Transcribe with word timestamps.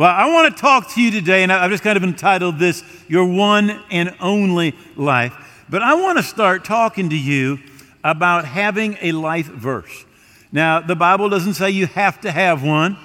Well, 0.00 0.08
I 0.08 0.32
want 0.32 0.56
to 0.56 0.58
talk 0.58 0.88
to 0.92 1.02
you 1.02 1.10
today, 1.10 1.42
and 1.42 1.52
I've 1.52 1.70
just 1.70 1.82
kind 1.82 1.98
of 1.98 2.02
entitled 2.02 2.58
this 2.58 2.82
Your 3.06 3.26
One 3.26 3.82
and 3.90 4.16
Only 4.18 4.74
Life. 4.96 5.34
But 5.68 5.82
I 5.82 5.92
want 5.92 6.16
to 6.16 6.22
start 6.22 6.64
talking 6.64 7.10
to 7.10 7.18
you 7.18 7.58
about 8.02 8.46
having 8.46 8.96
a 9.02 9.12
life 9.12 9.44
verse. 9.44 10.06
Now, 10.52 10.80
the 10.80 10.96
Bible 10.96 11.28
doesn't 11.28 11.52
say 11.52 11.68
you 11.68 11.86
have 11.86 12.18
to 12.22 12.30
have 12.30 12.62
one, 12.62 12.96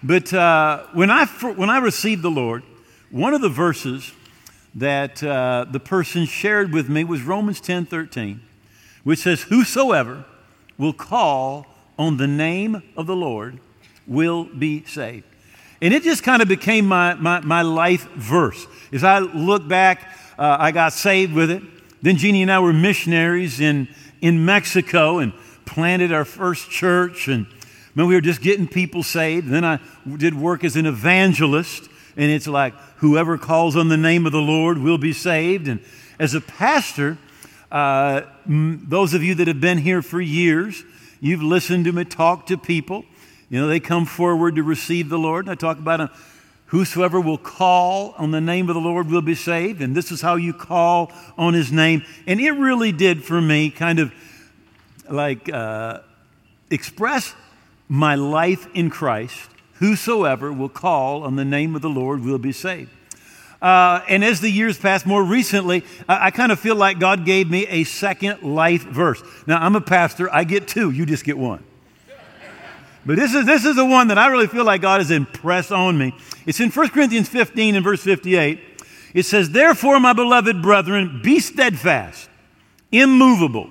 but 0.00 0.32
uh, 0.32 0.84
when, 0.92 1.10
I, 1.10 1.26
when 1.26 1.70
I 1.70 1.78
received 1.78 2.22
the 2.22 2.30
Lord, 2.30 2.62
one 3.10 3.34
of 3.34 3.40
the 3.40 3.48
verses 3.48 4.12
that 4.76 5.24
uh, 5.24 5.66
the 5.68 5.80
person 5.80 6.24
shared 6.24 6.72
with 6.72 6.88
me 6.88 7.02
was 7.02 7.22
Romans 7.22 7.60
10 7.60 7.86
13, 7.86 8.40
which 9.02 9.18
says, 9.18 9.42
Whosoever 9.42 10.24
will 10.78 10.92
call 10.92 11.66
on 11.98 12.16
the 12.16 12.28
name 12.28 12.80
of 12.96 13.08
the 13.08 13.16
Lord 13.16 13.58
will 14.06 14.44
be 14.44 14.84
saved. 14.84 15.24
And 15.84 15.92
it 15.92 16.02
just 16.02 16.22
kind 16.22 16.40
of 16.40 16.48
became 16.48 16.86
my, 16.86 17.12
my, 17.12 17.40
my 17.40 17.60
life 17.60 18.10
verse. 18.12 18.66
As 18.90 19.04
I 19.04 19.18
look 19.18 19.68
back, 19.68 20.08
uh, 20.38 20.56
I 20.58 20.72
got 20.72 20.94
saved 20.94 21.34
with 21.34 21.50
it. 21.50 21.62
Then 22.00 22.16
Jeannie 22.16 22.40
and 22.40 22.50
I 22.50 22.58
were 22.60 22.72
missionaries 22.72 23.60
in, 23.60 23.88
in 24.22 24.46
Mexico 24.46 25.18
and 25.18 25.34
planted 25.66 26.10
our 26.10 26.24
first 26.24 26.70
church. 26.70 27.28
And 27.28 27.46
man, 27.94 28.06
we 28.06 28.14
were 28.14 28.22
just 28.22 28.40
getting 28.40 28.66
people 28.66 29.02
saved. 29.02 29.50
Then 29.50 29.62
I 29.62 29.78
did 30.16 30.32
work 30.32 30.64
as 30.64 30.74
an 30.76 30.86
evangelist. 30.86 31.90
And 32.16 32.30
it's 32.30 32.46
like, 32.46 32.72
whoever 32.96 33.36
calls 33.36 33.76
on 33.76 33.88
the 33.88 33.98
name 33.98 34.24
of 34.24 34.32
the 34.32 34.40
Lord 34.40 34.78
will 34.78 34.96
be 34.96 35.12
saved. 35.12 35.68
And 35.68 35.80
as 36.18 36.32
a 36.32 36.40
pastor, 36.40 37.18
uh, 37.70 38.22
m- 38.46 38.86
those 38.88 39.12
of 39.12 39.22
you 39.22 39.34
that 39.34 39.48
have 39.48 39.60
been 39.60 39.76
here 39.76 40.00
for 40.00 40.22
years, 40.22 40.82
you've 41.20 41.42
listened 41.42 41.84
to 41.84 41.92
me 41.92 42.06
talk 42.06 42.46
to 42.46 42.56
people. 42.56 43.04
You 43.48 43.60
know, 43.60 43.66
they 43.66 43.80
come 43.80 44.06
forward 44.06 44.56
to 44.56 44.62
receive 44.62 45.08
the 45.08 45.18
Lord. 45.18 45.48
I 45.48 45.54
talk 45.54 45.78
about 45.78 45.98
them. 45.98 46.10
Whosoever 46.66 47.20
will 47.20 47.38
call 47.38 48.14
on 48.18 48.30
the 48.30 48.40
name 48.40 48.68
of 48.68 48.74
the 48.74 48.80
Lord 48.80 49.08
will 49.08 49.22
be 49.22 49.34
saved. 49.34 49.80
And 49.80 49.94
this 49.94 50.10
is 50.10 50.20
how 50.20 50.34
you 50.36 50.52
call 50.52 51.12
on 51.36 51.54
his 51.54 51.70
name. 51.70 52.02
And 52.26 52.40
it 52.40 52.52
really 52.52 52.90
did 52.90 53.22
for 53.22 53.40
me 53.40 53.70
kind 53.70 53.98
of 53.98 54.12
like 55.08 55.48
uh, 55.52 56.00
express 56.70 57.34
my 57.88 58.14
life 58.14 58.66
in 58.74 58.90
Christ. 58.90 59.50
Whosoever 59.74 60.52
will 60.52 60.68
call 60.68 61.22
on 61.22 61.36
the 61.36 61.44
name 61.44 61.76
of 61.76 61.82
the 61.82 61.90
Lord 61.90 62.24
will 62.24 62.38
be 62.38 62.52
saved. 62.52 62.90
Uh, 63.60 64.02
and 64.08 64.24
as 64.24 64.40
the 64.40 64.50
years 64.50 64.78
passed, 64.78 65.06
more 65.06 65.22
recently, 65.22 65.84
I, 66.08 66.26
I 66.26 66.30
kind 66.30 66.52
of 66.52 66.58
feel 66.58 66.76
like 66.76 66.98
God 66.98 67.24
gave 67.24 67.50
me 67.50 67.66
a 67.68 67.84
second 67.84 68.42
life 68.42 68.82
verse. 68.82 69.22
Now, 69.46 69.58
I'm 69.58 69.76
a 69.76 69.80
pastor, 69.80 70.32
I 70.32 70.44
get 70.44 70.68
two, 70.68 70.90
you 70.90 71.06
just 71.06 71.24
get 71.24 71.38
one. 71.38 71.64
But 73.06 73.16
this 73.16 73.34
is, 73.34 73.44
this 73.44 73.64
is 73.64 73.76
the 73.76 73.84
one 73.84 74.08
that 74.08 74.18
I 74.18 74.28
really 74.28 74.46
feel 74.46 74.64
like 74.64 74.80
God 74.80 75.00
has 75.00 75.10
impressed 75.10 75.72
on 75.72 75.98
me. 75.98 76.14
It's 76.46 76.60
in 76.60 76.70
1 76.70 76.88
Corinthians 76.88 77.28
15 77.28 77.74
and 77.76 77.84
verse 77.84 78.02
58. 78.02 78.60
It 79.12 79.24
says, 79.24 79.50
Therefore, 79.50 80.00
my 80.00 80.12
beloved 80.12 80.62
brethren, 80.62 81.20
be 81.22 81.38
steadfast, 81.38 82.28
immovable, 82.90 83.70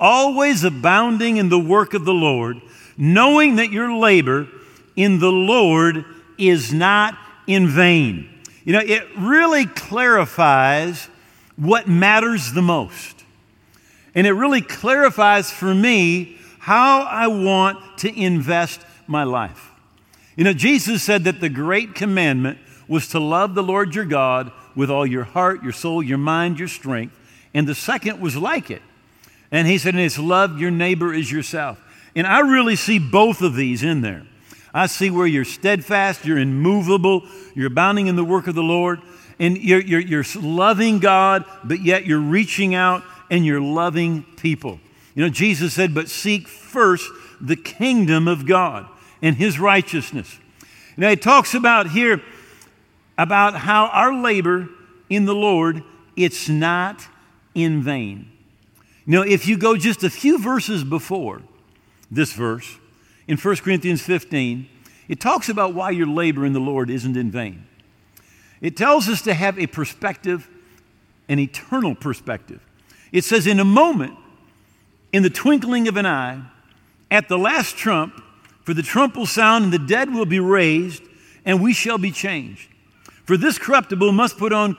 always 0.00 0.64
abounding 0.64 1.36
in 1.36 1.48
the 1.48 1.58
work 1.58 1.94
of 1.94 2.04
the 2.04 2.14
Lord, 2.14 2.60
knowing 2.96 3.56
that 3.56 3.70
your 3.70 3.94
labor 3.94 4.48
in 4.96 5.18
the 5.18 5.32
Lord 5.32 6.04
is 6.38 6.72
not 6.72 7.18
in 7.46 7.68
vain. 7.68 8.28
You 8.64 8.72
know, 8.72 8.80
it 8.80 9.06
really 9.18 9.66
clarifies 9.66 11.08
what 11.56 11.86
matters 11.86 12.52
the 12.52 12.62
most. 12.62 13.24
And 14.14 14.26
it 14.26 14.32
really 14.32 14.62
clarifies 14.62 15.50
for 15.50 15.74
me 15.74 16.38
how 16.58 17.02
I 17.02 17.26
want 17.26 17.93
to 18.04 18.20
invest 18.20 18.80
my 19.06 19.24
life. 19.24 19.70
You 20.36 20.44
know, 20.44 20.52
Jesus 20.52 21.02
said 21.02 21.24
that 21.24 21.40
the 21.40 21.48
great 21.48 21.94
commandment 21.94 22.58
was 22.86 23.08
to 23.08 23.18
love 23.18 23.54
the 23.54 23.62
Lord 23.62 23.94
your 23.94 24.04
God 24.04 24.52
with 24.76 24.90
all 24.90 25.06
your 25.06 25.24
heart, 25.24 25.62
your 25.62 25.72
soul, 25.72 26.02
your 26.02 26.18
mind, 26.18 26.58
your 26.58 26.68
strength. 26.68 27.18
And 27.54 27.66
the 27.66 27.74
second 27.74 28.20
was 28.20 28.36
like 28.36 28.70
it. 28.70 28.82
And 29.50 29.66
he 29.66 29.78
said, 29.78 29.94
and 29.94 30.02
it's 30.02 30.18
love 30.18 30.60
your 30.60 30.70
neighbor 30.70 31.14
as 31.14 31.30
yourself. 31.30 31.80
And 32.14 32.26
I 32.26 32.40
really 32.40 32.76
see 32.76 32.98
both 32.98 33.40
of 33.40 33.54
these 33.54 33.82
in 33.82 34.00
there. 34.00 34.26
I 34.72 34.86
see 34.86 35.08
where 35.08 35.26
you're 35.26 35.44
steadfast, 35.44 36.24
you're 36.24 36.38
immovable, 36.38 37.22
you're 37.54 37.68
abounding 37.68 38.08
in 38.08 38.16
the 38.16 38.24
work 38.24 38.48
of 38.48 38.56
the 38.56 38.62
Lord, 38.62 39.00
and 39.38 39.56
you're, 39.56 39.80
you're, 39.80 40.00
you're 40.00 40.24
loving 40.34 40.98
God, 40.98 41.44
but 41.62 41.80
yet 41.80 42.06
you're 42.06 42.20
reaching 42.20 42.74
out 42.74 43.04
and 43.30 43.46
you're 43.46 43.60
loving 43.60 44.24
people. 44.36 44.80
You 45.14 45.22
know, 45.22 45.28
Jesus 45.28 45.74
said, 45.74 45.94
but 45.94 46.08
seek 46.08 46.48
first 46.48 47.08
the 47.40 47.56
kingdom 47.56 48.28
of 48.28 48.46
God 48.46 48.88
and 49.22 49.36
his 49.36 49.58
righteousness. 49.58 50.38
Now, 50.96 51.10
he 51.10 51.16
talks 51.16 51.54
about 51.54 51.90
here 51.90 52.22
about 53.16 53.54
how 53.54 53.86
our 53.86 54.14
labor 54.14 54.68
in 55.08 55.24
the 55.24 55.34
Lord, 55.34 55.82
it's 56.16 56.48
not 56.48 57.06
in 57.54 57.82
vain. 57.82 58.30
Now, 59.06 59.22
if 59.22 59.46
you 59.46 59.56
go 59.56 59.76
just 59.76 60.02
a 60.02 60.10
few 60.10 60.38
verses 60.38 60.84
before 60.84 61.42
this 62.10 62.32
verse, 62.32 62.78
in 63.26 63.36
1 63.36 63.56
Corinthians 63.56 64.02
15, 64.02 64.68
it 65.08 65.20
talks 65.20 65.48
about 65.48 65.74
why 65.74 65.90
your 65.90 66.06
labor 66.06 66.46
in 66.46 66.52
the 66.52 66.60
Lord 66.60 66.90
isn't 66.90 67.16
in 67.16 67.30
vain. 67.30 67.66
It 68.60 68.76
tells 68.76 69.08
us 69.08 69.20
to 69.22 69.34
have 69.34 69.58
a 69.58 69.66
perspective, 69.66 70.48
an 71.28 71.38
eternal 71.38 71.94
perspective. 71.94 72.60
It 73.12 73.24
says, 73.24 73.46
in 73.46 73.60
a 73.60 73.64
moment, 73.64 74.16
in 75.12 75.22
the 75.22 75.30
twinkling 75.30 75.86
of 75.86 75.96
an 75.96 76.06
eye, 76.06 76.42
at 77.14 77.28
the 77.28 77.38
last 77.38 77.76
trump, 77.76 78.22
for 78.62 78.74
the 78.74 78.82
trump 78.82 79.16
will 79.16 79.26
sound 79.26 79.64
and 79.64 79.72
the 79.72 79.78
dead 79.78 80.12
will 80.12 80.26
be 80.26 80.40
raised, 80.40 81.02
and 81.44 81.62
we 81.62 81.72
shall 81.72 81.98
be 81.98 82.10
changed. 82.10 82.68
For 83.24 83.36
this 83.36 83.58
corruptible 83.58 84.12
must 84.12 84.36
put 84.36 84.52
on 84.52 84.76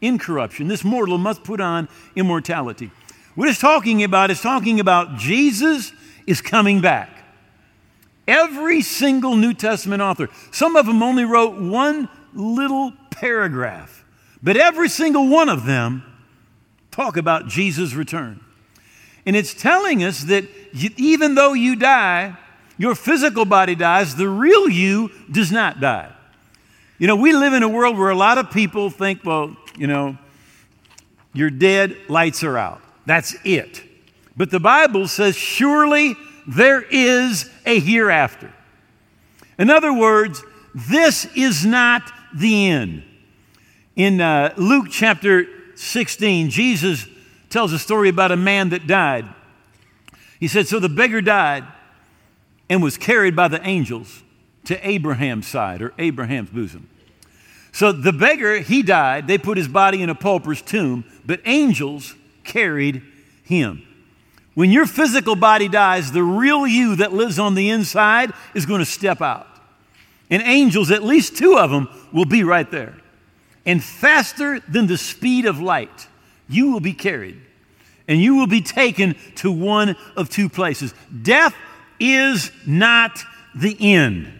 incorruption, 0.00 0.68
this 0.68 0.84
mortal 0.84 1.18
must 1.18 1.42
put 1.44 1.60
on 1.60 1.88
immortality. 2.14 2.90
What 3.34 3.48
it's 3.48 3.58
talking 3.60 4.04
about 4.04 4.30
is 4.30 4.40
talking 4.40 4.80
about 4.80 5.16
Jesus 5.16 5.92
is 6.26 6.42
coming 6.42 6.80
back. 6.80 7.08
Every 8.28 8.82
single 8.82 9.36
New 9.36 9.54
Testament 9.54 10.02
author, 10.02 10.28
some 10.50 10.76
of 10.76 10.86
them 10.86 11.02
only 11.02 11.24
wrote 11.24 11.58
one 11.58 12.08
little 12.34 12.92
paragraph, 13.10 14.04
but 14.42 14.56
every 14.56 14.88
single 14.88 15.28
one 15.28 15.48
of 15.48 15.64
them 15.64 16.04
talk 16.90 17.16
about 17.16 17.48
Jesus' 17.48 17.94
return. 17.94 18.40
And 19.24 19.36
it's 19.36 19.54
telling 19.54 20.02
us 20.02 20.24
that 20.24 20.44
even 20.96 21.34
though 21.34 21.52
you 21.52 21.76
die, 21.76 22.36
your 22.76 22.94
physical 22.94 23.44
body 23.44 23.74
dies, 23.74 24.16
the 24.16 24.28
real 24.28 24.68
you 24.68 25.10
does 25.30 25.52
not 25.52 25.80
die. 25.80 26.12
You 26.98 27.06
know, 27.06 27.16
we 27.16 27.32
live 27.32 27.52
in 27.52 27.62
a 27.62 27.68
world 27.68 27.98
where 27.98 28.10
a 28.10 28.16
lot 28.16 28.38
of 28.38 28.50
people 28.50 28.90
think, 28.90 29.24
well, 29.24 29.56
you 29.76 29.86
know, 29.86 30.16
you're 31.32 31.50
dead, 31.50 31.96
lights 32.08 32.42
are 32.42 32.58
out. 32.58 32.80
That's 33.06 33.36
it. 33.44 33.82
But 34.36 34.50
the 34.50 34.60
Bible 34.60 35.08
says, 35.08 35.36
surely 35.36 36.16
there 36.46 36.82
is 36.82 37.50
a 37.66 37.78
hereafter. 37.78 38.52
In 39.58 39.70
other 39.70 39.92
words, 39.92 40.42
this 40.74 41.26
is 41.36 41.64
not 41.64 42.02
the 42.34 42.68
end. 42.68 43.04
In 43.94 44.20
uh, 44.20 44.54
Luke 44.56 44.86
chapter 44.90 45.46
16, 45.74 46.50
Jesus 46.50 47.06
tells 47.52 47.72
a 47.72 47.78
story 47.78 48.08
about 48.08 48.32
a 48.32 48.36
man 48.36 48.70
that 48.70 48.86
died. 48.86 49.26
He 50.40 50.48
said, 50.48 50.66
So 50.66 50.80
the 50.80 50.88
beggar 50.88 51.20
died 51.20 51.64
and 52.68 52.82
was 52.82 52.96
carried 52.96 53.36
by 53.36 53.48
the 53.48 53.64
angels 53.66 54.22
to 54.64 54.88
Abraham's 54.88 55.46
side 55.46 55.82
or 55.82 55.92
Abraham's 55.98 56.50
bosom. 56.50 56.88
So 57.70 57.92
the 57.92 58.12
beggar, 58.12 58.58
he 58.58 58.82
died. 58.82 59.28
They 59.28 59.38
put 59.38 59.56
his 59.56 59.68
body 59.68 60.02
in 60.02 60.10
a 60.10 60.14
pauper's 60.14 60.62
tomb, 60.62 61.04
but 61.24 61.40
angels 61.44 62.14
carried 62.44 63.02
him. 63.44 63.86
When 64.54 64.70
your 64.70 64.86
physical 64.86 65.36
body 65.36 65.68
dies, 65.68 66.12
the 66.12 66.22
real 66.22 66.66
you 66.66 66.96
that 66.96 67.12
lives 67.12 67.38
on 67.38 67.54
the 67.54 67.70
inside 67.70 68.32
is 68.54 68.66
going 68.66 68.80
to 68.80 68.86
step 68.86 69.22
out. 69.22 69.46
And 70.28 70.42
angels, 70.42 70.90
at 70.90 71.02
least 71.02 71.36
two 71.36 71.58
of 71.58 71.70
them, 71.70 71.88
will 72.12 72.24
be 72.24 72.44
right 72.44 72.70
there. 72.70 72.96
And 73.64 73.82
faster 73.82 74.60
than 74.60 74.86
the 74.86 74.98
speed 74.98 75.46
of 75.46 75.60
light, 75.60 76.08
you 76.52 76.70
will 76.70 76.80
be 76.80 76.92
carried 76.92 77.40
and 78.08 78.20
you 78.20 78.36
will 78.36 78.46
be 78.46 78.60
taken 78.60 79.16
to 79.36 79.50
one 79.50 79.96
of 80.16 80.28
two 80.28 80.48
places. 80.48 80.94
Death 81.22 81.54
is 81.98 82.50
not 82.66 83.22
the 83.54 83.76
end, 83.80 84.32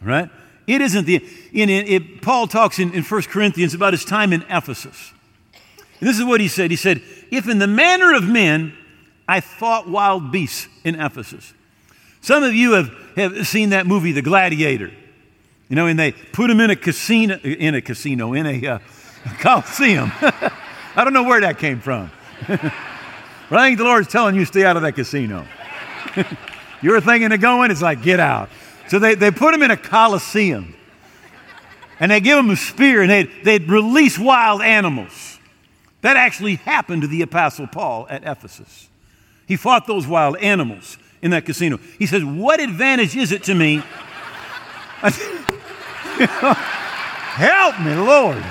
right? 0.00 0.28
It 0.66 0.80
isn't 0.80 1.06
the 1.06 1.16
in, 1.52 1.68
in 1.68 1.86
it, 1.86 2.22
Paul 2.22 2.46
talks 2.46 2.78
in, 2.78 2.92
in 2.92 3.02
1 3.02 3.22
Corinthians 3.22 3.74
about 3.74 3.92
his 3.92 4.04
time 4.04 4.32
in 4.32 4.42
Ephesus. 4.48 5.12
And 6.00 6.08
this 6.08 6.18
is 6.18 6.24
what 6.24 6.40
he 6.40 6.48
said. 6.48 6.70
He 6.70 6.76
said, 6.76 7.02
If 7.30 7.48
in 7.48 7.58
the 7.58 7.66
manner 7.66 8.14
of 8.14 8.24
men 8.24 8.74
I 9.28 9.40
fought 9.40 9.88
wild 9.88 10.32
beasts 10.32 10.68
in 10.84 11.00
Ephesus. 11.00 11.54
Some 12.20 12.42
of 12.42 12.54
you 12.54 12.72
have, 12.72 12.90
have 13.16 13.46
seen 13.46 13.70
that 13.70 13.86
movie, 13.86 14.12
The 14.12 14.22
Gladiator. 14.22 14.90
You 15.68 15.76
know, 15.76 15.86
and 15.86 15.98
they 15.98 16.12
put 16.12 16.50
him 16.50 16.60
in 16.60 16.70
a 16.70 16.76
casino, 16.76 17.36
in 17.38 17.74
a 17.74 17.80
casino, 17.80 18.34
in 18.34 18.46
a 18.46 18.66
uh, 18.66 18.78
coliseum. 19.38 20.12
I 20.94 21.04
don't 21.04 21.12
know 21.12 21.22
where 21.22 21.40
that 21.40 21.58
came 21.58 21.80
from. 21.80 22.10
but 22.48 22.72
I 23.50 23.68
think 23.68 23.78
the 23.78 23.84
Lord's 23.84 24.08
telling 24.08 24.34
you 24.34 24.44
stay 24.44 24.64
out 24.64 24.76
of 24.76 24.82
that 24.82 24.92
casino. 24.92 25.46
you 26.82 26.90
were 26.90 27.00
thinking 27.00 27.32
of 27.32 27.40
going, 27.40 27.70
it's 27.70 27.82
like, 27.82 28.02
get 28.02 28.20
out. 28.20 28.48
So 28.88 28.98
they, 28.98 29.14
they 29.14 29.30
put 29.30 29.54
him 29.54 29.62
in 29.62 29.70
a 29.70 29.76
coliseum. 29.76 30.74
and 31.98 32.10
they 32.10 32.20
give 32.20 32.38
him 32.38 32.50
a 32.50 32.56
spear 32.56 33.02
and 33.02 33.10
they'd, 33.10 33.30
they'd 33.44 33.68
release 33.68 34.18
wild 34.18 34.60
animals. 34.60 35.38
That 36.02 36.16
actually 36.16 36.56
happened 36.56 37.02
to 37.02 37.08
the 37.08 37.22
Apostle 37.22 37.68
Paul 37.68 38.06
at 38.10 38.24
Ephesus. 38.24 38.88
He 39.46 39.56
fought 39.56 39.86
those 39.86 40.06
wild 40.06 40.36
animals 40.38 40.98
in 41.22 41.30
that 41.30 41.46
casino. 41.46 41.78
He 41.98 42.06
says, 42.06 42.24
What 42.24 42.60
advantage 42.60 43.16
is 43.16 43.32
it 43.32 43.44
to 43.44 43.54
me? 43.54 43.76
help 47.36 47.80
me, 47.80 47.94
Lord. 47.94 48.44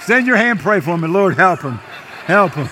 Send 0.00 0.26
your 0.26 0.36
hand, 0.36 0.60
pray 0.60 0.80
for 0.80 0.96
me. 0.96 1.08
Lord, 1.08 1.34
help 1.34 1.60
him. 1.60 1.74
Help 2.24 2.52
him. 2.52 2.68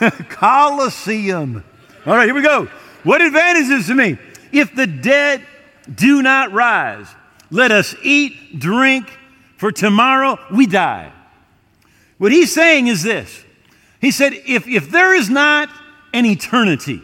Colosseum. 0.28 1.64
All 2.06 2.16
right, 2.16 2.26
here 2.26 2.34
we 2.34 2.42
go. 2.42 2.68
What 3.02 3.20
advantage 3.20 3.68
is 3.68 3.86
to 3.86 3.94
me? 3.94 4.18
If 4.52 4.74
the 4.74 4.86
dead 4.86 5.42
do 5.92 6.22
not 6.22 6.52
rise, 6.52 7.06
let 7.50 7.70
us 7.70 7.94
eat, 8.02 8.58
drink, 8.58 9.10
for 9.56 9.70
tomorrow 9.70 10.38
we 10.50 10.66
die. 10.66 11.12
What 12.18 12.32
he's 12.32 12.52
saying 12.52 12.86
is 12.86 13.02
this 13.02 13.44
He 14.00 14.10
said, 14.10 14.32
if, 14.32 14.66
if 14.66 14.90
there 14.90 15.14
is 15.14 15.30
not 15.30 15.68
an 16.12 16.26
eternity, 16.26 17.02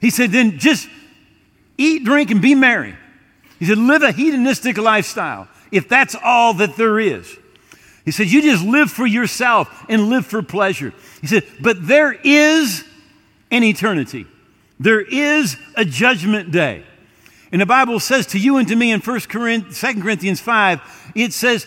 he 0.00 0.10
said, 0.10 0.30
then 0.30 0.58
just 0.58 0.88
eat, 1.78 2.04
drink, 2.04 2.30
and 2.30 2.40
be 2.40 2.54
merry. 2.54 2.94
He 3.58 3.64
said, 3.66 3.78
live 3.78 4.02
a 4.02 4.12
hedonistic 4.12 4.78
lifestyle 4.78 5.48
if 5.72 5.88
that's 5.88 6.14
all 6.22 6.54
that 6.54 6.76
there 6.76 6.98
is. 7.00 7.36
He 8.06 8.12
said, 8.12 8.28
You 8.28 8.40
just 8.40 8.64
live 8.64 8.90
for 8.90 9.04
yourself 9.04 9.84
and 9.90 10.08
live 10.08 10.24
for 10.24 10.40
pleasure. 10.40 10.94
He 11.20 11.26
said, 11.26 11.44
But 11.60 11.86
there 11.86 12.12
is 12.12 12.84
an 13.50 13.62
eternity, 13.62 14.26
there 14.80 15.02
is 15.02 15.58
a 15.74 15.84
judgment 15.84 16.50
day. 16.50 16.84
And 17.52 17.60
the 17.60 17.66
Bible 17.66 18.00
says 18.00 18.26
to 18.28 18.38
you 18.38 18.56
and 18.56 18.66
to 18.68 18.76
me 18.76 18.90
in 18.90 19.00
1 19.00 19.20
Corinthians, 19.20 19.80
2 19.80 20.02
Corinthians 20.02 20.40
5, 20.40 21.12
it 21.14 21.32
says 21.32 21.66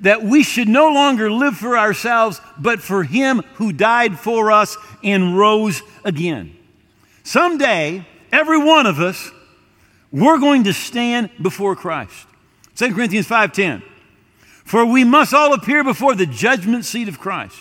that 0.00 0.22
we 0.22 0.42
should 0.42 0.68
no 0.68 0.88
longer 0.90 1.30
live 1.30 1.56
for 1.56 1.78
ourselves, 1.78 2.40
but 2.58 2.80
for 2.80 3.04
Him 3.04 3.42
who 3.54 3.72
died 3.72 4.18
for 4.18 4.50
us 4.50 4.76
and 5.04 5.36
rose 5.36 5.82
again. 6.04 6.56
Someday, 7.22 8.06
every 8.32 8.58
one 8.58 8.86
of 8.86 9.00
us, 9.00 9.30
we're 10.12 10.38
going 10.38 10.64
to 10.64 10.72
stand 10.72 11.30
before 11.40 11.76
Christ. 11.76 12.26
2 12.76 12.94
Corinthians 12.94 13.28
5:10. 13.28 13.82
For 14.70 14.86
we 14.86 15.02
must 15.02 15.34
all 15.34 15.52
appear 15.52 15.82
before 15.82 16.14
the 16.14 16.26
judgment 16.26 16.84
seat 16.84 17.08
of 17.08 17.18
Christ, 17.18 17.56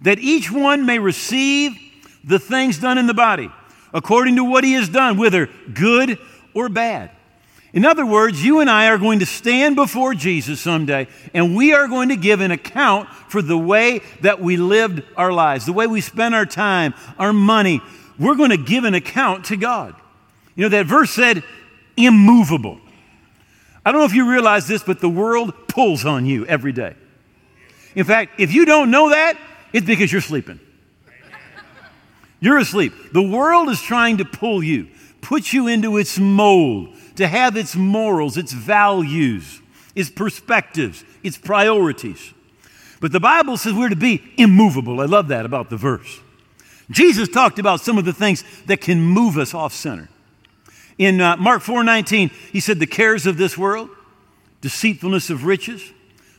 that 0.00 0.18
each 0.18 0.50
one 0.50 0.86
may 0.86 0.98
receive 0.98 1.76
the 2.24 2.38
things 2.38 2.78
done 2.78 2.96
in 2.96 3.06
the 3.06 3.12
body, 3.12 3.50
according 3.92 4.36
to 4.36 4.44
what 4.44 4.64
he 4.64 4.72
has 4.72 4.88
done, 4.88 5.18
whether 5.18 5.50
good 5.74 6.18
or 6.54 6.70
bad. 6.70 7.10
In 7.74 7.84
other 7.84 8.06
words, 8.06 8.42
you 8.42 8.60
and 8.60 8.70
I 8.70 8.86
are 8.86 8.96
going 8.96 9.18
to 9.18 9.26
stand 9.26 9.76
before 9.76 10.14
Jesus 10.14 10.62
someday, 10.62 11.08
and 11.34 11.54
we 11.54 11.74
are 11.74 11.88
going 11.88 12.08
to 12.08 12.16
give 12.16 12.40
an 12.40 12.52
account 12.52 13.10
for 13.28 13.42
the 13.42 13.58
way 13.58 14.00
that 14.22 14.40
we 14.40 14.56
lived 14.56 15.02
our 15.18 15.34
lives, 15.34 15.66
the 15.66 15.74
way 15.74 15.86
we 15.86 16.00
spent 16.00 16.34
our 16.34 16.46
time, 16.46 16.94
our 17.18 17.34
money. 17.34 17.82
We're 18.18 18.34
going 18.34 18.48
to 18.48 18.56
give 18.56 18.84
an 18.84 18.94
account 18.94 19.44
to 19.46 19.58
God. 19.58 19.94
You 20.56 20.62
know, 20.62 20.68
that 20.70 20.86
verse 20.86 21.10
said, 21.10 21.44
immovable. 21.98 22.80
I 23.84 23.92
don't 23.92 24.00
know 24.00 24.06
if 24.06 24.14
you 24.14 24.30
realize 24.30 24.66
this, 24.66 24.82
but 24.82 25.00
the 25.00 25.08
world 25.08 25.54
pulls 25.68 26.04
on 26.04 26.26
you 26.26 26.44
every 26.46 26.72
day. 26.72 26.94
In 27.94 28.04
fact, 28.04 28.38
if 28.38 28.52
you 28.52 28.64
don't 28.64 28.90
know 28.90 29.10
that, 29.10 29.38
it's 29.72 29.86
because 29.86 30.12
you're 30.12 30.20
sleeping. 30.20 30.60
You're 32.40 32.58
asleep. 32.58 32.92
The 33.12 33.22
world 33.22 33.68
is 33.68 33.80
trying 33.80 34.18
to 34.18 34.24
pull 34.24 34.62
you, 34.62 34.88
put 35.20 35.52
you 35.52 35.66
into 35.66 35.96
its 35.98 36.18
mold, 36.18 36.94
to 37.16 37.26
have 37.28 37.56
its 37.56 37.76
morals, 37.76 38.36
its 38.36 38.52
values, 38.52 39.60
its 39.94 40.08
perspectives, 40.08 41.04
its 41.22 41.36
priorities. 41.36 42.32
But 43.00 43.12
the 43.12 43.20
Bible 43.20 43.56
says 43.56 43.74
we're 43.74 43.88
to 43.88 43.96
be 43.96 44.22
immovable. 44.36 45.00
I 45.00 45.06
love 45.06 45.28
that 45.28 45.44
about 45.44 45.70
the 45.70 45.76
verse. 45.76 46.20
Jesus 46.90 47.28
talked 47.28 47.58
about 47.58 47.80
some 47.80 47.98
of 47.98 48.04
the 48.04 48.12
things 48.12 48.44
that 48.66 48.80
can 48.80 49.00
move 49.00 49.38
us 49.38 49.54
off 49.54 49.72
center. 49.72 50.08
In 51.00 51.18
uh, 51.18 51.34
Mark 51.38 51.62
4:19, 51.62 52.30
he 52.52 52.60
said, 52.60 52.78
"The 52.78 52.86
cares 52.86 53.24
of 53.24 53.38
this 53.38 53.56
world, 53.56 53.88
deceitfulness 54.60 55.30
of 55.30 55.46
riches, 55.46 55.94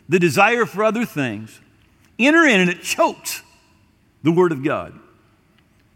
the 0.07 0.19
desire 0.19 0.67
for 0.67 0.83
other 0.83 1.03
things, 1.03 1.59
enter 2.19 2.45
in 2.45 2.61
and 2.61 2.69
it 2.69 2.83
chokes 2.83 3.41
the 4.21 4.31
word 4.31 4.51
of 4.51 4.63
God, 4.63 4.93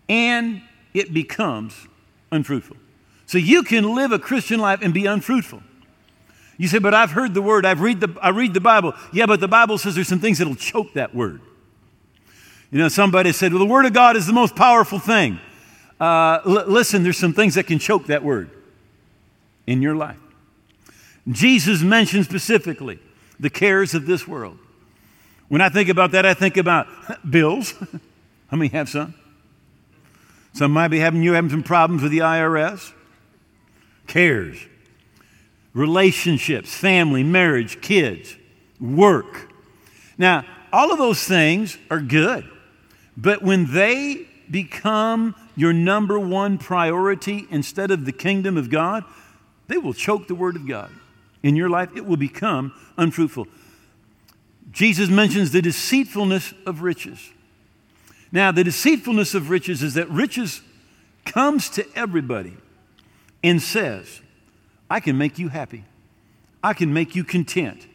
and 0.10 0.64
it 0.96 1.14
becomes 1.14 1.76
unfruitful." 2.32 2.76
So 3.28 3.38
you 3.38 3.62
can 3.62 3.94
live 3.94 4.12
a 4.12 4.18
Christian 4.18 4.60
life 4.60 4.80
and 4.82 4.96
be 4.96 5.06
unfruitful. 5.06 5.62
You 6.58 6.68
say, 6.68 6.80
"But 6.80 6.96
I've 6.96 7.12
heard 7.12 7.36
the 7.36 7.44
word. 7.44 7.68
I've 7.68 7.82
read 7.82 8.00
the 8.00 8.18
I 8.20 8.30
read 8.30 8.56
the 8.56 8.62
Bible." 8.62 8.96
Yeah, 9.14 9.28
but 9.28 9.42
the 9.42 9.48
Bible 9.48 9.78
says 9.78 9.94
there's 9.94 10.08
some 10.08 10.20
things 10.20 10.40
that'll 10.40 10.56
choke 10.56 10.94
that 10.96 11.14
word. 11.14 11.40
You 12.72 12.80
know, 12.80 12.88
somebody 12.88 13.32
said, 13.32 13.54
"Well, 13.54 13.60
the 13.60 13.72
word 13.72 13.86
of 13.86 13.94
God 13.94 14.18
is 14.18 14.26
the 14.26 14.34
most 14.34 14.56
powerful 14.56 14.98
thing." 14.98 15.40
Uh, 16.00 16.40
l- 16.46 16.68
listen, 16.68 17.04
there's 17.04 17.18
some 17.18 17.34
things 17.34 17.56
that 17.56 17.68
can 17.68 17.80
choke 17.80 18.08
that 18.08 18.24
word 18.24 18.50
in 19.66 19.82
your 19.82 19.96
life. 19.96 20.18
Jesus 21.30 21.82
mentioned 21.82 22.26
specifically 22.26 23.00
the 23.40 23.50
cares 23.50 23.94
of 23.94 24.06
this 24.06 24.28
world. 24.28 24.58
When 25.48 25.62
I 25.62 25.70
think 25.70 25.90
about 25.90 26.12
that, 26.12 26.26
I 26.26 26.34
think 26.34 26.58
about 26.58 26.88
bills. 27.30 27.74
How 28.48 28.58
many 28.58 28.70
have 28.70 28.90
some? 28.90 29.14
Some 30.54 30.72
might 30.72 30.88
be 30.88 31.00
having 31.00 31.22
you 31.22 31.34
having 31.34 31.50
some 31.50 31.64
problems 31.64 32.02
with 32.02 32.12
the 32.12 32.20
IRS. 32.20 32.94
Cares, 34.08 34.58
relationships, 35.74 36.74
family, 36.74 37.24
marriage, 37.24 37.82
kids, 37.82 38.36
work. 38.80 39.52
Now, 40.18 40.46
all 40.72 40.92
of 40.92 40.98
those 40.98 41.24
things 41.24 41.78
are 41.90 42.00
good, 42.00 42.50
but 43.18 43.42
when 43.42 43.74
they 43.74 44.28
become 44.50 45.36
your 45.56 45.74
number 45.74 46.20
one 46.20 46.58
priority 46.58 47.48
instead 47.50 47.92
of 47.92 48.06
the 48.06 48.12
kingdom 48.12 48.58
of 48.58 48.70
God, 48.70 49.04
they 49.68 49.78
will 49.78 49.94
choke 49.94 50.28
the 50.28 50.36
word 50.36 50.56
of 50.56 50.68
God. 50.68 50.92
In 51.44 51.56
your 51.56 51.70
life, 51.70 51.90
it 51.96 52.06
will 52.06 52.18
become 52.18 52.74
unfruitful. 52.98 53.48
Jesus 54.72 55.10
mentions 55.10 55.52
the 55.52 55.62
deceitfulness 55.62 56.54
of 56.66 56.82
riches. 56.82 57.32
Now, 58.32 58.52
the 58.52 58.64
deceitfulness 58.64 59.34
of 59.34 59.50
riches 59.50 59.82
is 59.82 59.94
that 59.94 60.10
riches 60.10 60.62
comes 61.24 61.70
to 61.72 61.86
everybody 61.96 62.58
and 63.44 63.62
says, 63.62 64.22
I 64.90 65.00
can 65.00 65.18
make 65.18 65.40
you 65.40 65.50
happy. 65.50 65.86
I 66.64 66.74
can 66.74 66.94
make 66.94 67.16
you 67.16 67.24
content. 67.24 67.88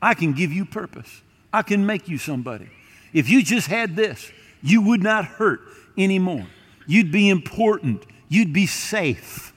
I 0.00 0.14
can 0.14 0.32
give 0.32 0.52
you 0.52 0.64
purpose. 0.64 1.22
I 1.52 1.62
can 1.62 1.84
make 1.84 2.08
you 2.08 2.18
somebody. 2.18 2.68
If 3.12 3.28
you 3.28 3.42
just 3.42 3.66
had 3.66 3.94
this, 3.94 4.32
you 4.62 4.80
would 4.82 5.02
not 5.02 5.24
hurt 5.24 5.60
anymore. 5.98 6.46
You'd 6.86 7.12
be 7.12 7.28
important. 7.28 8.04
You'd 8.28 8.52
be 8.52 8.66
safe. 8.66 9.52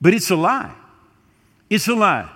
But 0.00 0.14
it's 0.14 0.30
a 0.30 0.36
lie. 0.36 0.74
It's 1.68 1.88
a 1.88 1.94
lie. 1.94 2.30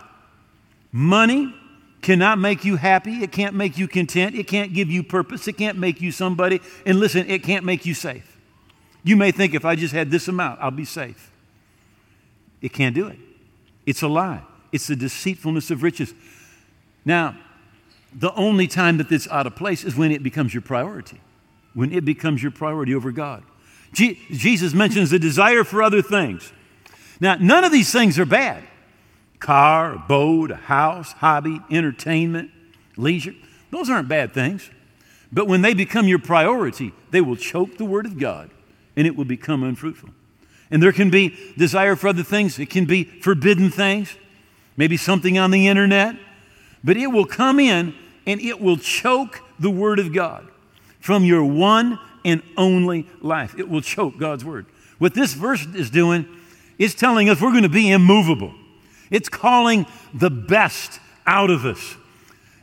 Money 0.93 1.55
cannot 2.03 2.39
make 2.39 2.65
you 2.65 2.77
happy. 2.77 3.23
It 3.23 3.33
can't 3.33 3.55
make 3.55 3.79
you 3.79 3.89
content. 3.89 4.35
It 4.35 4.47
can't 4.47 4.73
give 4.73 4.91
you 4.91 5.03
purpose. 5.03 5.49
It 5.49 5.55
can't 5.55 5.79
make 5.79 6.01
you 6.01 6.13
somebody. 6.13 6.61
And 6.87 7.01
listen, 7.01 7.29
it 7.29 7.43
can't 7.43 7.65
make 7.65 7.87
you 7.87 7.95
safe. 7.95 8.39
You 9.03 9.17
may 9.17 9.33
think 9.33 9.55
if 9.55 9.65
I 9.65 9.75
just 9.75 9.93
had 9.93 10.11
this 10.11 10.29
amount, 10.29 10.61
I'll 10.61 10.71
be 10.71 10.85
safe. 10.85 11.31
It 12.63 12.73
can't 12.73 12.95
do 12.95 13.07
it. 13.09 13.19
It's 13.87 14.03
a 14.03 14.09
lie. 14.09 14.43
It's 14.73 14.87
the 14.87 14.97
deceitfulness 14.97 15.71
of 15.71 15.83
riches. 15.83 16.15
Now, 17.05 17.37
the 18.15 18.33
only 18.35 18.67
time 18.67 18.99
that 18.99 19.11
it's 19.11 19.29
out 19.29 19.47
of 19.47 19.57
place 19.57 19.85
is 19.85 19.97
when 19.97 20.13
it 20.13 20.23
becomes 20.23 20.55
your 20.55 20.63
priority, 20.63 21.21
when 21.75 21.93
it 21.93 22.05
becomes 22.05 22.43
your 22.43 22.53
priority 22.53 22.95
over 22.95 23.13
God. 23.13 23.43
Je- 23.95 24.19
Jesus 24.31 24.75
mentions 24.75 25.11
the 25.11 25.19
desire 25.19 25.65
for 25.65 25.83
other 25.83 26.03
things. 26.03 26.53
Now, 27.21 27.37
none 27.37 27.65
of 27.65 27.73
these 27.73 27.91
things 27.93 28.19
are 28.19 28.27
bad 28.27 28.63
car, 29.39 30.03
boat, 30.09 30.51
house, 30.51 31.13
hobby, 31.13 31.61
entertainment, 31.71 32.51
leisure. 32.97 33.35
Those 33.71 33.91
aren't 33.91 34.09
bad 34.09 34.33
things. 34.33 34.71
But 35.31 35.49
when 35.49 35.61
they 35.61 35.75
become 35.75 36.09
your 36.09 36.19
priority, 36.19 36.93
they 37.11 37.21
will 37.21 37.37
choke 37.37 37.77
the 37.77 37.85
Word 37.85 38.07
of 38.07 38.19
God 38.19 38.51
and 38.97 39.07
it 39.07 39.17
will 39.17 39.25
become 39.25 39.63
unfruitful. 39.63 40.11
And 40.71 40.83
there 40.83 40.93
can 40.93 41.11
be 41.11 41.37
desire 41.59 41.95
for 41.95 42.09
other 42.09 42.23
things, 42.23 42.59
it 42.59 42.71
can 42.71 42.87
be 42.87 43.05
forbidden 43.05 43.71
things, 43.71 44.17
maybe 44.77 44.97
something 44.97 45.37
on 45.39 45.51
the 45.51 45.69
internet, 45.69 46.17
but 46.83 46.97
it 46.97 47.09
will 47.09 47.27
come 47.27 47.61
in 47.61 47.95
and 48.27 48.41
it 48.41 48.61
will 48.61 48.79
choke 48.79 49.43
the 49.59 49.71
Word 49.71 49.99
of 49.99 50.13
God 50.13 50.49
from 51.01 51.25
your 51.25 51.45
one 51.45 51.99
and 52.25 52.43
only 52.57 53.07
life. 53.21 53.59
It 53.59 53.69
will 53.69 53.81
choke 53.81 54.19
God's 54.19 54.45
Word. 54.45 54.67
What 54.99 55.15
this 55.15 55.35
verse 55.35 55.67
is 55.75 55.91
doing 55.91 56.27
is 56.79 56.95
telling 56.95 57.29
us 57.29 57.41
we're 57.41 57.51
going 57.51 57.63
to 57.63 57.69
be 57.69 57.91
immovable. 57.91 58.55
It's 59.11 59.29
calling 59.29 59.87
the 60.13 60.31
best 60.31 61.01
out 61.27 61.51
of 61.51 61.65
us. 61.65 61.97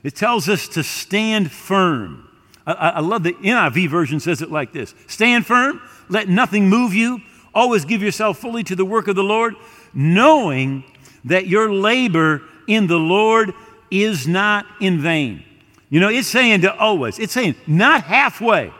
It 0.04 0.16
tells 0.16 0.50
us 0.50 0.68
to 0.70 0.84
stand 0.84 1.52
firm. 1.52 2.28
I, 2.66 2.74
I, 2.74 3.00
love 3.00 3.24
the 3.24 3.34
NIV 3.34 3.90
version 3.90 4.20
says 4.20 4.42
it 4.42 4.52
like 4.52 4.72
this 4.72 4.94
Stand 5.08 5.46
firm, 5.46 5.82
let 6.10 6.28
nothing 6.28 6.70
move 6.70 6.94
you. 6.94 7.22
Always 7.54 7.86
give 7.86 8.02
yourself 8.02 8.40
fully 8.40 8.64
to 8.64 8.76
the 8.76 8.86
work 8.86 9.08
of 9.08 9.16
the 9.16 9.24
Lord, 9.24 9.56
knowing 9.94 10.84
that 11.26 11.48
your 11.48 11.72
labor 11.72 12.42
in 12.68 12.88
the 12.88 12.98
Lord 12.98 13.54
is 13.90 14.28
not 14.28 14.66
in 14.80 15.00
vain. 15.00 15.44
You 15.90 16.00
know, 16.00 16.10
it's 16.10 16.30
saying 16.30 16.62
to 16.62 16.76
always, 16.78 17.20
it's 17.20 17.34
saying 17.34 17.56
not 17.68 18.04
halfway, 18.04 18.72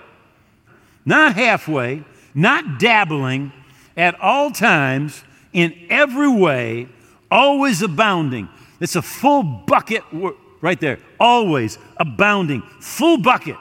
not 1.06 1.36
halfway, 1.36 2.04
not 2.34 2.80
dabbling, 2.80 3.52
at 3.98 4.20
all 4.22 4.52
times, 4.52 5.24
in 5.54 5.74
every 5.90 6.30
way, 6.30 6.88
always 7.30 7.82
abounding. 7.82 8.48
It's 8.80 8.96
a 8.96 9.02
full 9.02 9.44
bucket 9.44 10.04
right 10.62 10.80
there, 10.80 11.00
always 11.20 11.78
abounding, 11.98 12.62
full 12.80 13.18
bucket, 13.18 13.58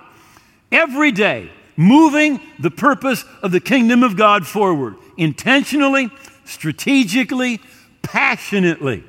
every 0.71 1.13
day, 1.13 1.51
moving 1.77 2.41
the 2.59 2.71
purpose 2.71 3.25
of 3.43 3.53
the 3.53 3.61
kingdom 3.61 4.03
of 4.03 4.17
God 4.17 4.47
forward, 4.47 4.97
intentionally, 5.17 6.11
strategically, 6.45 7.61
passionately. 8.03 9.05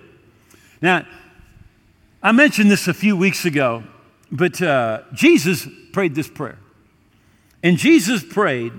Now, 0.81 1.05
I 2.23 2.31
mentioned 2.31 2.71
this 2.71 2.87
a 2.87 2.93
few 2.93 3.15
weeks 3.15 3.45
ago, 3.45 3.83
but 4.31 4.61
uh, 4.61 5.01
Jesus 5.13 5.67
prayed 5.91 6.15
this 6.15 6.27
prayer. 6.27 6.57
And 7.63 7.77
Jesus 7.77 8.23
prayed, 8.23 8.73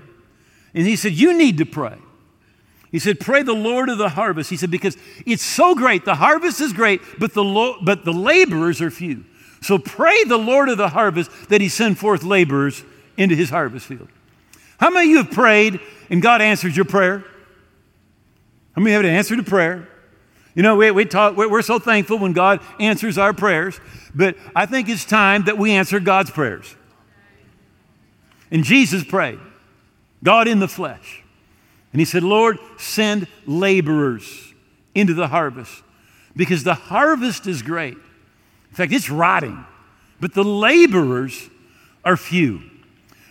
and 0.73 0.85
he 0.85 0.95
said, 0.95 1.13
You 1.13 1.37
need 1.37 1.57
to 1.59 1.65
pray. 1.65 1.97
He 2.91 2.99
said, 2.99 3.19
Pray 3.19 3.41
the 3.41 3.53
Lord 3.53 3.89
of 3.89 3.97
the 3.97 4.09
harvest. 4.09 4.49
He 4.49 4.57
said, 4.57 4.71
Because 4.71 4.97
it's 5.25 5.43
so 5.43 5.75
great. 5.75 6.05
The 6.05 6.15
harvest 6.15 6.61
is 6.61 6.73
great, 6.73 7.01
but 7.19 7.33
the, 7.33 7.43
lo- 7.43 7.77
but 7.81 8.05
the 8.05 8.13
laborers 8.13 8.81
are 8.81 8.91
few. 8.91 9.25
So 9.61 9.79
pray 9.79 10.25
the 10.25 10.37
Lord 10.37 10.67
of 10.67 10.77
the 10.77 10.89
harvest 10.89 11.49
that 11.49 11.61
he 11.61 11.69
send 11.69 11.97
forth 11.97 12.23
laborers 12.23 12.83
into 13.17 13.35
his 13.35 13.49
harvest 13.49 13.85
field. 13.85 14.09
How 14.77 14.89
many 14.89 15.05
of 15.07 15.11
you 15.11 15.17
have 15.23 15.31
prayed 15.31 15.79
and 16.09 16.21
God 16.21 16.41
answered 16.41 16.75
your 16.75 16.85
prayer? 16.85 17.23
How 18.75 18.81
many 18.81 18.91
have 18.93 19.05
an 19.05 19.09
answer 19.09 19.35
to 19.37 19.43
prayer? 19.43 19.87
You 20.55 20.61
know, 20.61 20.75
we, 20.75 20.91
we 20.91 21.05
talk, 21.05 21.37
we're 21.37 21.61
so 21.61 21.79
thankful 21.79 22.19
when 22.19 22.33
God 22.33 22.59
answers 22.79 23.17
our 23.17 23.33
prayers, 23.33 23.79
but 24.13 24.35
I 24.55 24.65
think 24.65 24.89
it's 24.89 25.05
time 25.05 25.45
that 25.45 25.57
we 25.57 25.71
answer 25.71 25.99
God's 25.99 26.29
prayers. 26.29 26.75
And 28.53 28.63
Jesus 28.63 29.03
prayed, 29.03 29.39
God 30.23 30.47
in 30.47 30.59
the 30.59 30.69
flesh. 30.69 31.23
And 31.91 31.99
he 31.99 32.05
said, 32.05 32.23
Lord, 32.23 32.57
send 32.77 33.27
laborers 33.45 34.53
into 34.95 35.13
the 35.13 35.27
harvest 35.27 35.83
because 36.35 36.63
the 36.63 36.73
harvest 36.73 37.47
is 37.47 37.61
great. 37.61 37.95
In 37.95 38.75
fact, 38.75 38.93
it's 38.93 39.09
rotting, 39.09 39.65
but 40.21 40.33
the 40.33 40.43
laborers 40.43 41.49
are 42.05 42.15
few. 42.15 42.61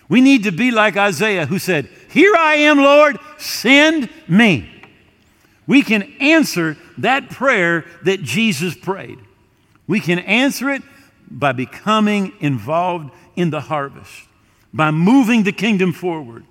We 0.09 0.21
need 0.21 0.45
to 0.45 0.53
be 0.53 0.71
like 0.71 0.97
Isaiah 0.97 1.47
who 1.47 1.59
said, 1.59 1.89
Here 2.11 2.35
I 2.39 2.57
am, 2.57 2.79
Lord, 2.79 3.19
send 3.39 4.11
me. 4.29 4.69
We 5.67 5.83
can 5.83 6.03
answer 6.21 6.77
that 6.99 7.31
prayer 7.31 7.85
that 8.05 8.23
Jesus 8.23 8.75
prayed. 8.75 9.19
We 9.87 10.01
can 10.01 10.19
answer 10.19 10.71
it 10.71 10.83
by 11.31 11.53
becoming 11.53 12.33
involved 12.41 13.11
in 13.37 13.51
the 13.51 13.63
harvest, 13.63 14.13
by 14.73 14.91
moving 14.91 15.43
the 15.43 15.53
kingdom 15.53 15.93
forward. 15.93 16.45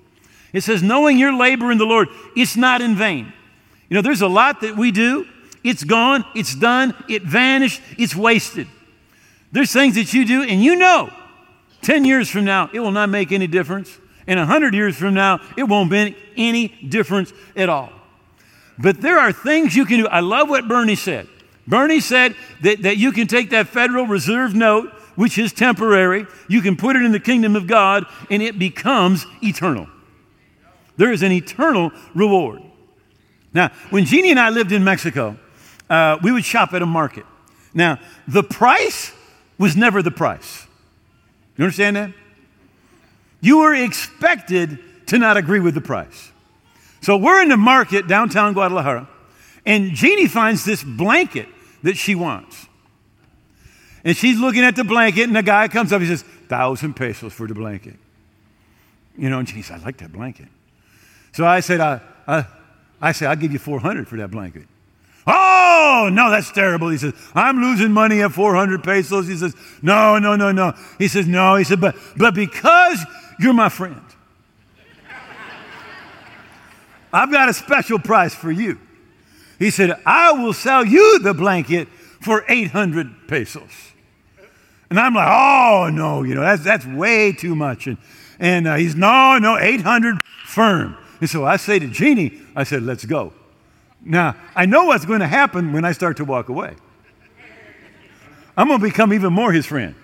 It 0.53 0.61
says, 0.61 0.83
knowing 0.83 1.17
your 1.17 1.33
labor 1.33 1.71
in 1.71 1.77
the 1.77 1.85
Lord, 1.85 2.09
it's 2.35 2.55
not 2.55 2.81
in 2.81 2.95
vain. 2.95 3.31
You 3.89 3.95
know, 3.95 4.01
there's 4.01 4.21
a 4.21 4.27
lot 4.27 4.61
that 4.61 4.75
we 4.75 4.91
do, 4.91 5.25
it's 5.63 5.83
gone, 5.83 6.25
it's 6.35 6.55
done, 6.55 6.93
it 7.07 7.23
vanished, 7.23 7.81
it's 7.97 8.15
wasted. 8.15 8.67
There's 9.51 9.71
things 9.71 9.95
that 9.95 10.13
you 10.13 10.25
do, 10.25 10.43
and 10.43 10.63
you 10.63 10.75
know 10.75 11.11
10 11.81 12.05
years 12.05 12.29
from 12.29 12.45
now, 12.45 12.69
it 12.73 12.79
will 12.79 12.91
not 12.91 13.09
make 13.09 13.31
any 13.31 13.47
difference. 13.47 13.97
And 14.27 14.39
100 14.39 14.73
years 14.73 14.95
from 14.95 15.13
now, 15.13 15.39
it 15.57 15.63
won't 15.63 15.89
make 15.89 16.15
any 16.37 16.67
difference 16.67 17.33
at 17.55 17.69
all. 17.69 17.91
But 18.77 19.01
there 19.01 19.19
are 19.19 19.31
things 19.31 19.75
you 19.75 19.85
can 19.85 19.99
do. 19.99 20.07
I 20.07 20.19
love 20.19 20.49
what 20.49 20.67
Bernie 20.67 20.95
said. 20.95 21.27
Bernie 21.67 21.99
said 21.99 22.35
that, 22.61 22.83
that 22.83 22.97
you 22.97 23.11
can 23.11 23.27
take 23.27 23.49
that 23.51 23.67
Federal 23.67 24.07
Reserve 24.07 24.55
note, 24.55 24.91
which 25.15 25.37
is 25.37 25.53
temporary, 25.53 26.25
you 26.47 26.61
can 26.61 26.75
put 26.75 26.95
it 26.95 27.03
in 27.03 27.11
the 27.11 27.19
kingdom 27.19 27.55
of 27.55 27.67
God, 27.67 28.05
and 28.29 28.41
it 28.41 28.57
becomes 28.57 29.25
eternal. 29.41 29.87
There 30.97 31.11
is 31.11 31.23
an 31.23 31.31
eternal 31.31 31.91
reward. 32.13 32.61
Now, 33.53 33.71
when 33.89 34.05
Jeannie 34.05 34.31
and 34.31 34.39
I 34.39 34.49
lived 34.49 34.71
in 34.71 34.83
Mexico, 34.83 35.37
uh, 35.89 36.17
we 36.23 36.31
would 36.31 36.45
shop 36.45 36.73
at 36.73 36.81
a 36.81 36.85
market. 36.85 37.25
Now, 37.73 37.99
the 38.27 38.43
price 38.43 39.11
was 39.57 39.75
never 39.75 40.01
the 40.01 40.11
price. 40.11 40.67
You 41.57 41.65
understand 41.65 41.95
that? 41.95 42.13
You 43.41 43.59
were 43.59 43.73
expected 43.73 44.79
to 45.07 45.17
not 45.17 45.37
agree 45.37 45.59
with 45.59 45.73
the 45.73 45.81
price. 45.81 46.31
So 47.01 47.17
we're 47.17 47.41
in 47.41 47.49
the 47.49 47.57
market 47.57 48.07
downtown 48.07 48.53
Guadalajara, 48.53 49.09
and 49.65 49.91
Jeannie 49.91 50.27
finds 50.27 50.63
this 50.63 50.83
blanket 50.83 51.47
that 51.83 51.97
she 51.97 52.15
wants. 52.15 52.67
And 54.03 54.17
she's 54.17 54.39
looking 54.39 54.63
at 54.63 54.75
the 54.75 54.84
blanket, 54.84 55.24
and 55.24 55.36
the 55.36 55.43
guy 55.43 55.67
comes 55.67 55.93
up, 55.93 56.01
he 56.01 56.08
says, 56.08 56.24
thousand 56.24 56.96
pesos 56.96 57.34
for 57.34 57.48
the 57.48 57.53
blanket. 57.53 57.96
You 59.17 59.29
know, 59.29 59.39
and 59.39 59.48
she 59.48 59.62
says, 59.62 59.81
I 59.81 59.86
like 59.86 59.98
that 59.98 60.12
blanket. 60.12 60.48
So 61.34 61.46
I 61.46 61.60
said, 61.60 61.79
I, 61.79 62.01
I, 62.27 62.46
I 63.01 63.12
said, 63.12 63.29
I'll 63.29 63.36
give 63.36 63.51
you 63.51 63.60
400 63.60 64.08
for 64.08 64.17
that 64.17 64.31
blanket. 64.31 64.67
Oh, 65.27 66.10
no, 66.12 66.31
that's 66.31 66.51
terrible. 66.51 66.89
He 66.89 66.98
says, 66.98 67.13
I'm 67.36 67.62
losing 67.62 67.91
money 67.91 68.22
at 68.22 68.31
400 68.31 68.84
pesos. 68.84 69.27
He 69.27 69.38
says, 69.38 69.55
no, 69.81 70.17
no, 70.17 70.36
no, 70.36 70.51
no. 70.51 70.74
He 70.98 71.08
says, 71.08 71.27
no. 71.27 71.55
He 71.55 71.63
said, 71.63 71.79
but, 71.79 71.96
but 72.17 72.34
because 72.34 73.00
you're 73.39 73.53
my 73.53 73.70
friend, 73.70 74.01
I've 77.13 77.31
got 77.31 77.50
a 77.50 77.53
special 77.53 78.00
price 78.00 78.34
for 78.34 78.51
you. 78.51 78.79
He 79.60 79.70
said, 79.70 79.96
I 80.05 80.31
will 80.31 80.53
sell 80.53 80.86
you 80.86 81.20
the 81.20 81.34
blanket 81.34 81.88
for 82.21 82.45
800 82.47 83.27
pesos. 83.27 83.91
And 84.89 84.99
I'm 84.99 85.13
like, 85.13 85.27
oh, 85.29 85.89
no, 85.91 86.23
you 86.23 86.35
know, 86.35 86.41
that's, 86.41 86.63
that's 86.63 86.85
way 86.85 87.31
too 87.31 87.55
much. 87.55 87.87
And, 87.87 87.97
and 88.39 88.67
uh, 88.67 88.75
he's, 88.75 88.95
no, 88.95 89.37
no, 89.37 89.57
800 89.57 90.19
firm. 90.45 90.97
And 91.19 91.29
so 91.29 91.45
I 91.45 91.57
say 91.57 91.79
to 91.79 91.87
Jeannie, 91.87 92.41
I 92.55 92.63
said, 92.63 92.83
let's 92.83 93.05
go. 93.05 93.33
Now, 94.03 94.35
I 94.55 94.65
know 94.65 94.85
what's 94.85 95.05
going 95.05 95.21
to 95.21 95.27
happen 95.27 95.73
when 95.73 95.85
I 95.85 95.91
start 95.91 96.17
to 96.17 96.25
walk 96.25 96.49
away. 96.49 96.75
I'm 98.57 98.67
going 98.67 98.79
to 98.79 98.85
become 98.85 99.13
even 99.13 99.31
more 99.31 99.51
his 99.51 99.65
friend. 99.65 99.95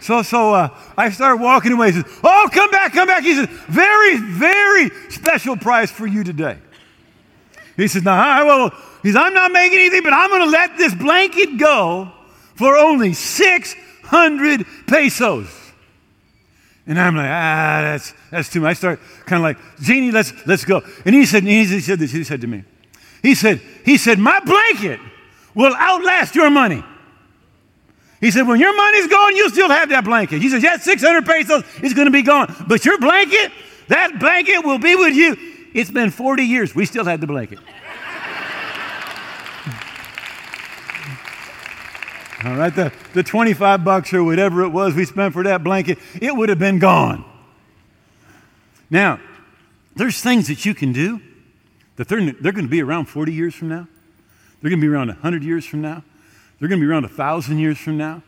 So, 0.00 0.22
so 0.22 0.54
uh, 0.54 0.76
I 0.96 1.10
start 1.10 1.38
walking 1.38 1.72
away. 1.72 1.92
He 1.92 2.00
says, 2.00 2.12
Oh, 2.24 2.48
come 2.52 2.70
back, 2.70 2.92
come 2.92 3.06
back. 3.06 3.22
He 3.22 3.34
says, 3.34 3.46
Very, 3.68 4.16
very 4.16 4.90
special 5.10 5.56
price 5.56 5.92
for 5.92 6.06
you 6.06 6.24
today. 6.24 6.58
He 7.76 7.86
says, 7.86 8.02
Now, 8.02 8.14
I 8.14 8.42
will. 8.42 8.72
He 9.02 9.08
says, 9.08 9.16
I'm 9.16 9.34
not 9.34 9.52
making 9.52 9.78
anything, 9.78 10.02
but 10.02 10.12
I'm 10.12 10.30
going 10.30 10.42
to 10.42 10.50
let 10.50 10.76
this 10.78 10.94
blanket 10.94 11.58
go 11.58 12.10
for 12.54 12.76
only 12.76 13.14
600 13.14 14.66
pesos. 14.86 15.62
And 16.86 16.98
I'm 16.98 17.16
like, 17.16 17.28
ah, 17.28 17.80
that's, 17.82 18.14
that's 18.30 18.48
too 18.48 18.60
much. 18.60 18.70
I 18.70 18.74
start 18.74 19.00
kind 19.26 19.40
of 19.40 19.42
like, 19.42 19.58
Jeannie, 19.80 20.10
let's, 20.10 20.32
let's 20.46 20.64
go. 20.64 20.82
And 21.04 21.14
he 21.14 21.26
said, 21.26 21.44
he 21.44 21.80
said 21.80 21.98
this, 21.98 22.12
he 22.12 22.24
said 22.24 22.40
to 22.40 22.46
me, 22.46 22.64
he 23.22 23.34
said, 23.34 23.60
he 23.84 23.96
said, 23.96 24.18
my 24.18 24.40
blanket 24.40 24.98
will 25.54 25.74
outlast 25.76 26.34
your 26.34 26.50
money. 26.50 26.82
He 28.20 28.30
said, 28.30 28.46
when 28.46 28.60
your 28.60 28.74
money's 28.76 29.08
gone, 29.08 29.36
you'll 29.36 29.50
still 29.50 29.68
have 29.68 29.88
that 29.88 30.04
blanket. 30.04 30.40
He 30.40 30.48
says, 30.48 30.62
yeah, 30.62 30.76
600 30.76 31.26
pesos 31.26 31.64
is 31.82 31.92
going 31.92 32.06
to 32.06 32.12
be 32.12 32.22
gone. 32.22 32.54
But 32.68 32.84
your 32.84 32.98
blanket, 32.98 33.52
that 33.88 34.18
blanket 34.20 34.64
will 34.64 34.78
be 34.78 34.94
with 34.94 35.14
you. 35.14 35.36
It's 35.74 35.90
been 35.90 36.10
40 36.10 36.44
years. 36.44 36.74
We 36.74 36.84
still 36.86 37.04
had 37.04 37.20
the 37.20 37.26
blanket. 37.26 37.58
All 42.44 42.56
right, 42.56 42.74
the, 42.74 42.92
the 43.14 43.22
25 43.22 43.84
bucks 43.84 44.12
or 44.12 44.24
whatever 44.24 44.62
it 44.62 44.70
was 44.70 44.94
we 44.94 45.04
spent 45.04 45.32
for 45.32 45.44
that 45.44 45.62
blanket, 45.62 45.98
it 46.20 46.34
would 46.34 46.48
have 46.48 46.58
been 46.58 46.80
gone. 46.80 47.24
Now, 48.90 49.20
there's 49.94 50.20
things 50.20 50.48
that 50.48 50.64
you 50.64 50.74
can 50.74 50.92
do 50.92 51.20
that 51.96 52.08
they're, 52.08 52.32
they're 52.32 52.52
going 52.52 52.66
to 52.66 52.70
be 52.70 52.82
around 52.82 53.06
40 53.06 53.32
years 53.32 53.54
from 53.54 53.68
now. 53.68 53.86
They're 54.60 54.70
going 54.70 54.80
to 54.80 54.86
be 54.86 54.92
around 54.92 55.08
100 55.08 55.44
years 55.44 55.64
from 55.64 55.82
now. 55.82 56.02
They're 56.58 56.68
going 56.68 56.80
to 56.80 56.86
be 56.86 56.90
around 56.90 57.04
1,000 57.04 57.58
years 57.58 57.78
from 57.78 57.96
now. 57.96 58.22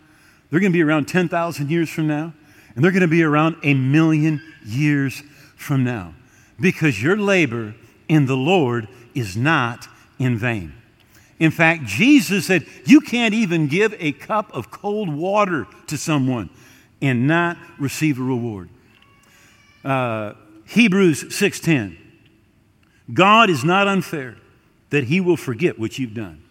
They're 0.51 0.61
going 0.61 0.73
to 0.73 0.77
be 0.77 0.83
around 0.83 1.07
10,000 1.07 1.71
years 1.71 1.91
from 1.91 2.07
now. 2.07 2.33
And 2.75 2.85
they're 2.85 2.93
going 2.93 3.03
to 3.03 3.09
be 3.09 3.23
around 3.23 3.57
a 3.63 3.75
million 3.75 4.43
years 4.65 5.23
from 5.57 5.85
now. 5.85 6.15
Because 6.61 7.03
your 7.03 7.17
labor 7.17 7.75
in 8.09 8.27
the 8.27 8.37
Lord 8.37 8.89
is 9.15 9.37
not 9.37 9.89
in 10.19 10.37
vain. 10.37 10.73
In 11.39 11.51
fact, 11.51 11.85
Jesus 11.85 12.47
said, 12.47 12.67
You 12.85 13.01
can't 13.01 13.35
even 13.35 13.67
give 13.67 13.95
a 13.99 14.13
cup 14.13 14.53
of 14.55 14.71
cold 14.71 15.13
water 15.13 15.67
to 15.89 15.99
someone 15.99 16.51
and 17.03 17.27
not 17.27 17.57
receive 17.79 18.19
a 18.19 18.23
reward. 18.23 18.71
Uh, 19.85 20.35
Hebrews 20.67 21.25
6:10. 21.35 21.99
God 23.13 23.51
is 23.51 23.65
not 23.65 23.87
unfair 23.87 24.37
that 24.91 25.05
he 25.05 25.21
will 25.21 25.37
forget 25.37 25.79
what 25.79 25.99
you've 25.99 26.15
done, 26.15 26.43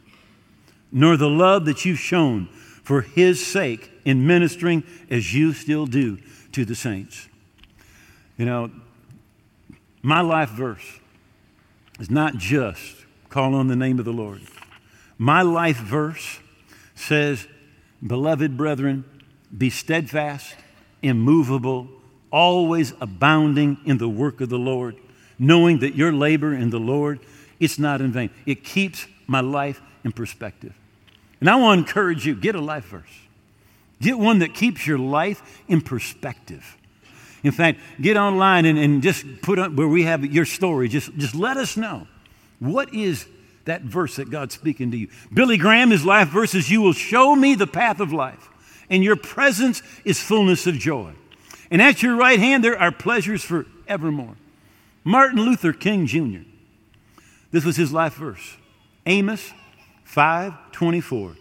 nor 0.92 1.18
the 1.18 1.30
love 1.30 1.66
that 1.66 1.84
you've 1.86 2.00
shown 2.00 2.48
for 2.84 3.02
his 3.02 3.44
sake 3.46 3.90
in 4.06 4.28
ministering 4.28 4.84
as 5.10 5.34
you 5.34 5.54
still 5.54 5.86
do 5.88 6.20
to 6.52 6.66
the 6.66 6.75
saints. 6.75 7.28
You 8.38 8.46
know, 8.46 8.72
my 10.04 10.22
life 10.22 10.50
verse 10.50 11.00
is 12.00 12.12
not 12.12 12.36
just 12.38 13.06
call 13.30 13.56
on 13.56 13.68
the 13.68 13.75
name 13.75 13.98
of 13.98 14.06
the 14.06 14.13
Lord. 14.13 14.42
My 15.24 15.42
life 15.42 15.77
verse 15.77 16.42
says, 16.96 17.48
Beloved 18.06 18.58
brethren, 18.58 19.06
be 19.58 19.70
steadfast, 19.70 20.53
immovable, 21.01 21.88
always 22.30 22.92
abounding 23.00 23.77
in 23.86 24.00
the 24.00 24.10
work 24.10 24.42
of 24.42 24.50
the 24.50 24.60
Lord, 24.60 24.98
knowing 25.39 25.80
that 25.80 25.96
your 25.96 26.12
labor 26.12 26.53
in 26.53 26.72
the 26.72 26.80
Lord, 26.80 27.22
it's 27.58 27.80
not 27.80 28.01
in 28.01 28.12
vain. 28.12 28.32
It 28.46 28.65
keeps 28.65 29.08
my 29.25 29.39
life 29.39 29.82
in 30.03 30.12
perspective. 30.12 30.77
And 31.39 31.50
I 31.50 31.56
want 31.56 31.80
to 31.80 31.88
encourage 31.88 32.25
you 32.25 32.36
get 32.36 32.56
a 32.56 32.62
life 32.62 32.88
verse. 32.88 33.03
Get 34.01 34.20
one 34.20 34.39
that 34.39 34.53
keeps 34.53 34.86
your 34.86 35.00
life 35.00 35.63
in 35.70 35.80
perspective. 35.80 36.75
In 37.44 37.53
fact, 37.53 37.80
get 38.01 38.18
online 38.18 38.65
and, 38.65 38.77
and 38.77 39.01
just 39.01 39.25
put 39.42 39.58
up 39.58 39.72
where 39.72 39.88
we 39.88 40.03
have 40.03 40.25
your 40.25 40.44
story. 40.44 40.89
Just, 40.89 41.15
just 41.15 41.34
let 41.34 41.56
us 41.56 41.77
know. 41.77 42.10
What 42.60 42.94
is 42.94 43.25
that 43.65 43.82
verse 43.82 44.17
that 44.17 44.29
God's 44.29 44.53
speaking 44.53 44.91
to 44.91 44.98
you? 44.98 45.08
Billy 45.34 45.58
Graham, 45.58 45.91
his 45.91 46.05
life 46.05 46.29
verse 46.29 46.53
is 46.55 46.70
You 46.70 46.82
will 46.82 46.93
show 46.93 47.36
me 47.36 47.55
the 47.55 47.67
path 47.67 48.00
of 48.00 48.12
life, 48.13 48.50
and 48.89 49.03
your 49.03 49.15
presence 49.15 49.82
is 50.03 50.20
fullness 50.20 50.67
of 50.67 50.75
joy. 50.75 51.13
And 51.72 51.82
at 51.82 52.03
your 52.03 52.15
right 52.15 52.39
hand 52.39 52.63
there 52.63 52.79
are 52.79 52.91
pleasures 52.91 53.43
forevermore. 53.43 54.36
Martin 55.03 55.41
Luther 55.41 55.74
King 55.74 56.05
Jr. 56.05 56.48
This 57.51 57.65
was 57.65 57.75
his 57.75 57.91
life 57.91 58.15
verse. 58.15 58.58
Amos 59.05 59.53
5:24. 60.05 61.36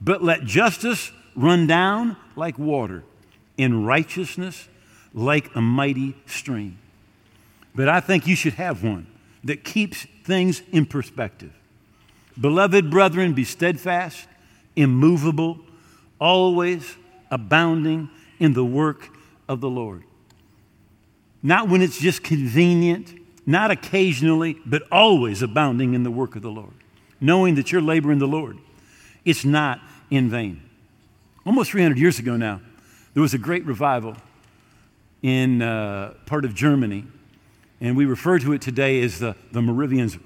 But 0.00 0.22
let 0.22 0.44
justice 0.44 1.12
run 1.34 1.66
down 1.66 2.16
like 2.34 2.58
water, 2.58 3.04
in 3.56 3.84
righteousness 3.84 4.68
like 5.14 5.54
a 5.54 5.60
mighty 5.60 6.14
stream. 6.26 6.78
But 7.74 7.88
I 7.88 8.00
think 8.00 8.26
you 8.26 8.36
should 8.36 8.54
have 8.54 8.82
one 8.82 9.06
that 9.44 9.64
keeps 9.64 10.06
things 10.24 10.62
in 10.72 10.86
perspective. 10.86 11.52
Beloved 12.40 12.90
brethren, 12.90 13.32
be 13.32 13.44
steadfast, 13.44 14.26
immovable, 14.74 15.58
always 16.20 16.96
abounding 17.30 18.10
in 18.38 18.52
the 18.52 18.64
work 18.64 19.08
of 19.48 19.60
the 19.60 19.70
Lord. 19.70 20.04
Not 21.42 21.68
when 21.68 21.82
it's 21.82 21.98
just 21.98 22.22
convenient, 22.22 23.14
not 23.46 23.70
occasionally, 23.70 24.58
but 24.66 24.82
always 24.90 25.42
abounding 25.42 25.94
in 25.94 26.02
the 26.02 26.10
work 26.10 26.36
of 26.36 26.42
the 26.42 26.50
Lord. 26.50 26.74
Knowing 27.20 27.54
that 27.54 27.72
your 27.72 27.80
labor 27.80 28.12
in 28.12 28.18
the 28.18 28.26
Lord, 28.26 28.58
it's 29.24 29.44
not 29.44 29.80
in 30.10 30.28
vain. 30.28 30.62
Almost 31.46 31.70
300 31.70 31.98
years 31.98 32.18
ago 32.18 32.36
now, 32.36 32.60
there 33.14 33.22
was 33.22 33.32
a 33.32 33.38
great 33.38 33.64
revival 33.64 34.16
in 35.22 35.62
uh, 35.62 36.14
part 36.26 36.44
of 36.44 36.54
Germany, 36.54 37.04
and 37.80 37.96
we 37.96 38.04
refer 38.04 38.38
to 38.38 38.52
it 38.52 38.60
today 38.60 39.00
as 39.02 39.18
the, 39.20 39.34
the 39.52 39.62
Moravians 39.62 40.18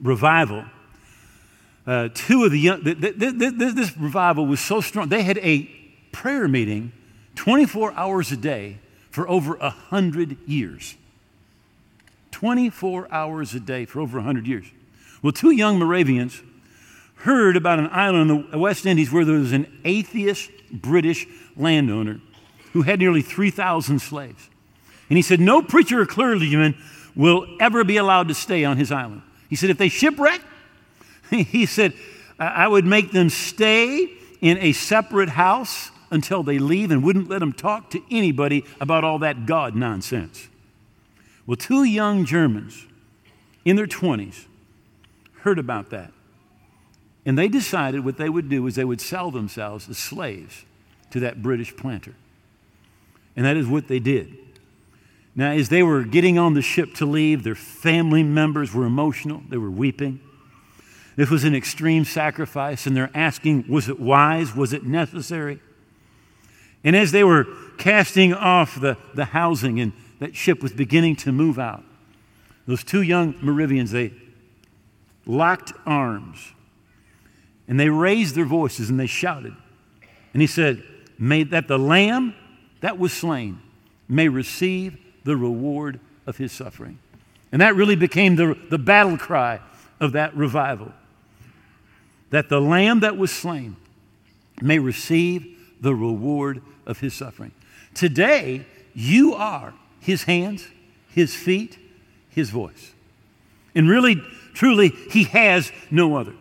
revival. 0.00 0.64
Uh, 1.86 2.08
two 2.14 2.44
of 2.44 2.50
the 2.50 2.58
young, 2.58 2.82
th- 2.82 3.00
th- 3.00 3.18
th- 3.18 3.74
this 3.74 3.96
revival 3.96 4.46
was 4.46 4.60
so 4.60 4.80
strong, 4.80 5.08
they 5.08 5.22
had 5.22 5.38
a 5.38 5.64
prayer 6.12 6.48
meeting 6.48 6.92
24 7.34 7.92
hours 7.92 8.32
a 8.32 8.36
day 8.36 8.78
for 9.10 9.28
over 9.28 9.54
100 9.56 10.38
years. 10.46 10.94
24 12.30 13.08
hours 13.12 13.54
a 13.54 13.60
day 13.60 13.84
for 13.84 14.00
over 14.00 14.18
100 14.18 14.46
years. 14.46 14.66
Well, 15.22 15.32
two 15.32 15.50
young 15.50 15.78
Moravians 15.78 16.42
heard 17.16 17.56
about 17.56 17.78
an 17.78 17.88
island 17.92 18.30
in 18.30 18.50
the 18.50 18.58
West 18.58 18.86
Indies 18.86 19.12
where 19.12 19.24
there 19.24 19.38
was 19.38 19.52
an 19.52 19.80
atheist 19.84 20.50
British 20.72 21.26
landowner 21.56 22.20
who 22.72 22.82
had 22.82 22.98
nearly 22.98 23.22
3,000 23.22 24.00
slaves. 24.00 24.50
And 25.08 25.16
he 25.16 25.22
said, 25.22 25.38
No 25.38 25.62
preacher 25.62 26.00
or 26.00 26.06
clergyman 26.06 26.76
will 27.14 27.46
ever 27.60 27.84
be 27.84 27.96
allowed 27.98 28.28
to 28.28 28.34
stay 28.34 28.64
on 28.64 28.76
his 28.76 28.90
island. 28.90 29.22
He 29.48 29.56
said, 29.56 29.70
If 29.70 29.78
they 29.78 29.88
shipwreck, 29.88 30.40
he 31.42 31.66
said, 31.66 31.92
I 32.38 32.66
would 32.66 32.84
make 32.84 33.12
them 33.12 33.30
stay 33.30 34.10
in 34.40 34.58
a 34.58 34.72
separate 34.72 35.30
house 35.30 35.90
until 36.10 36.42
they 36.42 36.58
leave 36.58 36.90
and 36.90 37.02
wouldn't 37.02 37.28
let 37.28 37.40
them 37.40 37.52
talk 37.52 37.90
to 37.90 38.02
anybody 38.10 38.64
about 38.80 39.04
all 39.04 39.18
that 39.20 39.46
God 39.46 39.74
nonsense. 39.74 40.48
Well, 41.46 41.56
two 41.56 41.84
young 41.84 42.24
Germans 42.24 42.86
in 43.64 43.76
their 43.76 43.86
20s 43.86 44.46
heard 45.40 45.58
about 45.58 45.90
that. 45.90 46.12
And 47.26 47.38
they 47.38 47.48
decided 47.48 48.04
what 48.04 48.18
they 48.18 48.28
would 48.28 48.48
do 48.48 48.66
is 48.66 48.74
they 48.74 48.84
would 48.84 49.00
sell 49.00 49.30
themselves 49.30 49.88
as 49.88 49.98
slaves 49.98 50.64
to 51.10 51.20
that 51.20 51.42
British 51.42 51.74
planter. 51.76 52.14
And 53.36 53.46
that 53.46 53.56
is 53.56 53.66
what 53.66 53.88
they 53.88 53.98
did. 53.98 54.36
Now, 55.34 55.50
as 55.50 55.68
they 55.68 55.82
were 55.82 56.04
getting 56.04 56.38
on 56.38 56.54
the 56.54 56.62
ship 56.62 56.94
to 56.94 57.06
leave, 57.06 57.42
their 57.42 57.54
family 57.54 58.22
members 58.22 58.72
were 58.72 58.84
emotional. 58.84 59.42
They 59.48 59.56
were 59.56 59.70
weeping. 59.70 60.20
This 61.16 61.30
was 61.30 61.44
an 61.44 61.54
extreme 61.54 62.04
sacrifice, 62.04 62.86
and 62.86 62.96
they're 62.96 63.10
asking, 63.14 63.66
was 63.68 63.88
it 63.88 64.00
wise? 64.00 64.54
Was 64.54 64.72
it 64.72 64.84
necessary? 64.84 65.60
And 66.82 66.94
as 66.94 67.12
they 67.12 67.24
were 67.24 67.46
casting 67.78 68.34
off 68.34 68.80
the, 68.80 68.96
the 69.14 69.24
housing 69.26 69.80
and 69.80 69.92
that 70.18 70.36
ship 70.36 70.62
was 70.62 70.72
beginning 70.72 71.16
to 71.16 71.32
move 71.32 71.58
out, 71.58 71.82
those 72.66 72.84
two 72.84 73.02
young 73.02 73.34
Moravians, 73.40 73.90
they 73.90 74.12
locked 75.26 75.72
arms 75.86 76.52
and 77.68 77.80
they 77.80 77.88
raised 77.88 78.34
their 78.34 78.44
voices 78.44 78.90
and 78.90 79.00
they 79.00 79.06
shouted. 79.06 79.54
And 80.32 80.40
he 80.42 80.46
said, 80.46 80.82
May 81.18 81.44
that 81.44 81.68
the 81.68 81.78
lamb 81.78 82.34
that 82.80 82.98
was 82.98 83.12
slain 83.12 83.60
may 84.08 84.28
receive 84.28 84.98
the 85.24 85.36
reward 85.36 86.00
of 86.26 86.36
his 86.36 86.52
suffering. 86.52 86.98
And 87.52 87.62
that 87.62 87.74
really 87.76 87.96
became 87.96 88.36
the, 88.36 88.58
the 88.68 88.78
battle 88.78 89.16
cry 89.16 89.60
of 90.00 90.12
that 90.12 90.36
revival. 90.36 90.92
That 92.34 92.48
the 92.48 92.60
lamb 92.60 92.98
that 92.98 93.16
was 93.16 93.30
slain 93.30 93.76
may 94.60 94.80
receive 94.80 95.56
the 95.80 95.94
reward 95.94 96.62
of 96.84 96.98
his 96.98 97.14
suffering. 97.14 97.52
Today, 97.94 98.66
you 98.92 99.34
are 99.34 99.72
his 100.00 100.24
hands, 100.24 100.66
his 101.10 101.32
feet, 101.32 101.78
his 102.28 102.50
voice. 102.50 102.92
And 103.76 103.88
really, 103.88 104.16
truly, 104.52 104.88
he 104.88 105.22
has 105.26 105.70
no 105.92 106.16
other. 106.16 106.32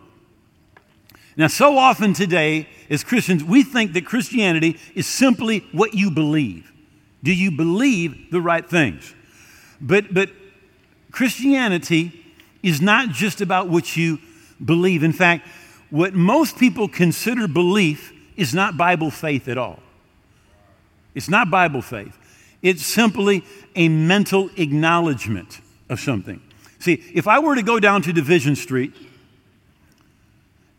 Now, 1.38 1.46
so 1.46 1.78
often 1.78 2.14
today, 2.14 2.68
as 2.90 3.04
Christians, 3.04 3.44
we 3.44 3.62
think 3.62 3.94
that 3.94 4.04
Christianity 4.04 4.80
is 4.96 5.06
simply 5.06 5.60
what 5.74 5.94
you 5.94 6.10
believe. 6.10 6.72
Do 7.22 7.32
you 7.32 7.52
believe 7.52 8.32
the 8.32 8.42
right 8.42 8.68
things? 8.68 9.14
But, 9.80 10.12
but 10.12 10.32
Christianity 11.12 12.20
is 12.64 12.82
not 12.82 13.10
just 13.10 13.42
about 13.42 13.70
what 13.70 13.96
you 13.96 14.18
believe. 14.66 15.04
In 15.04 15.14
fact, 15.14 15.48
what 15.94 16.16
most 16.16 16.58
people 16.58 16.88
consider 16.88 17.48
belief 17.48 18.14
is 18.36 18.52
not 18.52 18.76
Bible 18.76 19.12
faith 19.12 19.48
at 19.48 19.60
all. 19.60 19.78
It's 21.14 21.30
not 21.30 21.52
Bible 21.52 21.84
faith. 21.84 22.18
It's 22.64 22.84
simply 22.84 23.44
a 23.76 23.90
mental 23.90 24.50
acknowledgement 24.58 25.62
of 25.90 26.00
something. 26.00 26.42
See, 26.80 27.04
if 27.14 27.28
I 27.28 27.38
were 27.38 27.54
to 27.54 27.62
go 27.62 27.80
down 27.80 28.02
to 28.02 28.12
Division 28.12 28.56
Street 28.56 28.92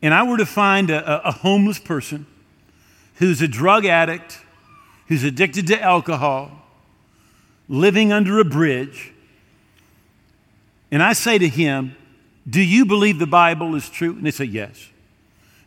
and 0.03 0.13
I 0.13 0.25
were 0.25 0.37
to 0.37 0.45
find 0.45 0.91
a, 0.91 1.29
a 1.29 1.31
homeless 1.31 1.79
person 1.79 2.27
who's 3.15 3.41
a 3.41 3.47
drug 3.47 3.87
addict, 3.87 4.41
who's 5.07 5.23
addicted 5.23 5.69
to 5.69 5.81
alcohol, 5.81 6.51
living 7.69 8.11
under 8.11 8.41
a 8.41 8.45
bridge, 8.45 9.13
and 10.91 11.05
I 11.05 11.13
say 11.13 11.39
to 11.39 11.49
him, 11.49 11.95
Do 12.51 12.61
you 12.61 12.85
believe 12.85 13.21
the 13.21 13.29
Bible 13.29 13.77
is 13.77 13.89
true? 13.89 14.11
And 14.11 14.27
they 14.27 14.33
say, 14.33 14.47
Yes. 14.47 14.89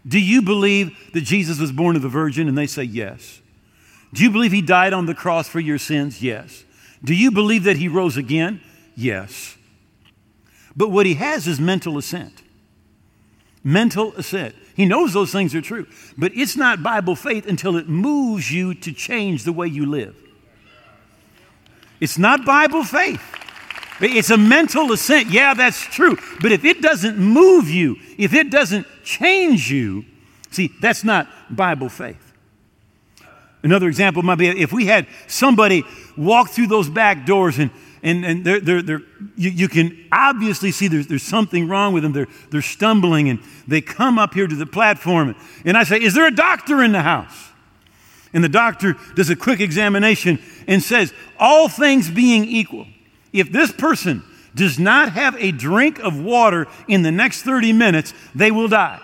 Do 0.08 0.20
you 0.20 0.42
believe 0.42 1.12
that 1.14 1.22
Jesus 1.22 1.60
was 1.60 1.72
born 1.72 1.96
of 1.96 2.06
a 2.06 2.10
virgin? 2.10 2.48
And 2.48 2.58
they 2.58 2.68
say, 2.68 2.84
Yes. 2.84 3.42
Do 4.14 4.24
you 4.24 4.32
believe 4.32 4.54
he 4.54 4.62
died 4.62 4.94
on 4.94 5.06
the 5.06 5.14
cross 5.14 5.50
for 5.50 5.60
your 5.60 5.78
sins? 5.78 6.24
Yes. 6.24 6.64
Do 7.04 7.14
you 7.14 7.30
believe 7.30 7.64
that 7.64 7.78
he 7.78 7.88
rose 7.88 8.16
again? 8.16 8.62
Yes. 8.96 9.58
But 10.76 10.92
what 10.92 11.06
he 11.06 11.16
has 11.16 11.48
is 11.48 11.60
mental 11.60 11.98
assent 11.98 12.44
mental 13.68 14.14
assent. 14.16 14.56
He 14.76 14.86
knows 14.86 15.12
those 15.12 15.32
things 15.32 15.54
are 15.54 15.62
true, 15.62 15.88
but 16.18 16.32
it's 16.34 16.56
not 16.56 16.82
Bible 16.82 17.16
faith 17.16 17.46
until 17.48 17.76
it 17.76 17.90
moves 17.90 18.50
you 18.50 18.74
to 18.76 18.94
change 18.94 19.44
the 19.44 19.52
way 19.52 19.68
you 19.68 19.86
live. 19.86 20.16
It's 22.00 22.18
not 22.18 22.46
Bible 22.46 22.84
faith. 22.84 23.22
It's 24.00 24.30
a 24.30 24.38
mental 24.38 24.92
assent. 24.92 25.32
Yeah, 25.32 25.54
that's 25.54 25.82
true. 25.82 26.18
But 26.40 26.52
if 26.52 26.64
it 26.64 26.82
doesn't 26.82 27.18
move 27.18 27.68
you, 27.70 27.98
if 28.18 28.34
it 28.34 28.52
doesn't 28.52 28.88
change 29.08 29.72
you, 29.72 30.04
see, 30.52 30.70
that's 30.82 31.04
not 31.04 31.28
Bible 31.50 31.88
faith. 31.88 32.34
Another 33.64 33.88
example 33.88 34.22
might 34.22 34.36
be 34.36 34.48
if 34.48 34.72
we 34.72 34.86
had 34.86 35.08
somebody 35.28 35.84
walk 36.18 36.50
through 36.50 36.68
those 36.68 36.90
back 36.90 37.26
doors 37.26 37.58
and 37.58 37.72
and, 38.04 38.24
and 38.24 38.46
they're, 38.46 38.60
they're, 38.60 38.82
they're, 38.84 39.02
you, 39.36 39.50
you 39.50 39.68
can 39.68 40.08
obviously 40.12 40.72
see 40.72 40.88
there's, 40.88 41.08
there's 41.08 41.24
something 41.24 41.68
wrong 41.68 41.94
with 41.94 42.04
them. 42.04 42.14
They're, 42.14 42.28
they're 42.52 42.62
stumbling 42.62 43.28
and 43.28 43.40
they 43.68 43.82
come 43.82 44.20
up 44.20 44.36
here 44.36 44.46
to 44.46 44.56
the 44.56 44.68
platform. 44.68 45.36
And 45.66 45.76
I 45.76 45.84
say, 45.84 46.00
Is 46.00 46.14
there 46.14 46.28
a 46.28 46.32
doctor 46.34 46.84
in 46.84 46.92
the 46.92 47.02
house? 47.02 47.50
And 48.34 48.44
the 48.44 48.50
doctor 48.50 48.96
does 49.16 49.32
a 49.32 49.36
quick 49.36 49.60
examination 49.60 50.40
and 50.68 50.84
says, 50.84 51.12
All 51.40 51.68
things 51.68 52.10
being 52.10 52.46
equal, 52.46 52.86
if 53.34 53.52
this 53.52 53.72
person 53.72 54.24
does 54.58 54.78
not 54.78 55.14
have 55.14 55.36
a 55.38 55.52
drink 55.52 56.00
of 56.00 56.20
water 56.20 56.68
in 56.88 57.04
the 57.04 57.12
next 57.12 57.44
30 57.44 57.74
minutes, 57.74 58.14
they 58.36 58.52
will 58.52 58.68
die. 58.68 59.02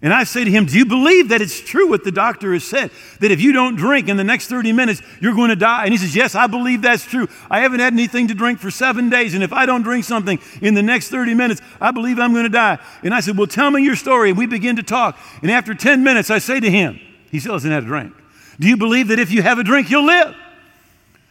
And 0.00 0.14
I 0.14 0.22
say 0.24 0.44
to 0.44 0.50
him, 0.50 0.66
Do 0.66 0.78
you 0.78 0.86
believe 0.86 1.30
that 1.30 1.42
it's 1.42 1.58
true 1.58 1.88
what 1.88 2.04
the 2.04 2.12
doctor 2.12 2.52
has 2.52 2.62
said? 2.62 2.92
That 3.18 3.32
if 3.32 3.40
you 3.40 3.52
don't 3.52 3.74
drink 3.74 4.08
in 4.08 4.16
the 4.16 4.22
next 4.22 4.46
30 4.46 4.72
minutes, 4.72 5.02
you're 5.20 5.34
going 5.34 5.48
to 5.48 5.56
die? 5.56 5.84
And 5.84 5.92
he 5.92 5.98
says, 5.98 6.14
Yes, 6.14 6.36
I 6.36 6.46
believe 6.46 6.82
that's 6.82 7.04
true. 7.04 7.26
I 7.50 7.60
haven't 7.60 7.80
had 7.80 7.92
anything 7.92 8.28
to 8.28 8.34
drink 8.34 8.60
for 8.60 8.70
seven 8.70 9.10
days. 9.10 9.34
And 9.34 9.42
if 9.42 9.52
I 9.52 9.66
don't 9.66 9.82
drink 9.82 10.04
something 10.04 10.38
in 10.62 10.74
the 10.74 10.84
next 10.84 11.08
30 11.08 11.34
minutes, 11.34 11.60
I 11.80 11.90
believe 11.90 12.20
I'm 12.20 12.32
going 12.32 12.44
to 12.44 12.48
die. 12.48 12.78
And 13.02 13.12
I 13.12 13.18
said, 13.18 13.36
Well, 13.36 13.48
tell 13.48 13.72
me 13.72 13.82
your 13.82 13.96
story. 13.96 14.28
And 14.28 14.38
we 14.38 14.46
begin 14.46 14.76
to 14.76 14.84
talk. 14.84 15.18
And 15.42 15.50
after 15.50 15.74
10 15.74 16.04
minutes, 16.04 16.30
I 16.30 16.38
say 16.38 16.60
to 16.60 16.70
him, 16.70 17.00
He 17.32 17.40
still 17.40 17.54
hasn't 17.54 17.72
had 17.72 17.82
a 17.82 17.86
drink. 17.86 18.14
Do 18.60 18.68
you 18.68 18.76
believe 18.76 19.08
that 19.08 19.18
if 19.18 19.32
you 19.32 19.42
have 19.42 19.58
a 19.58 19.64
drink, 19.64 19.90
you'll 19.90 20.06
live? 20.06 20.34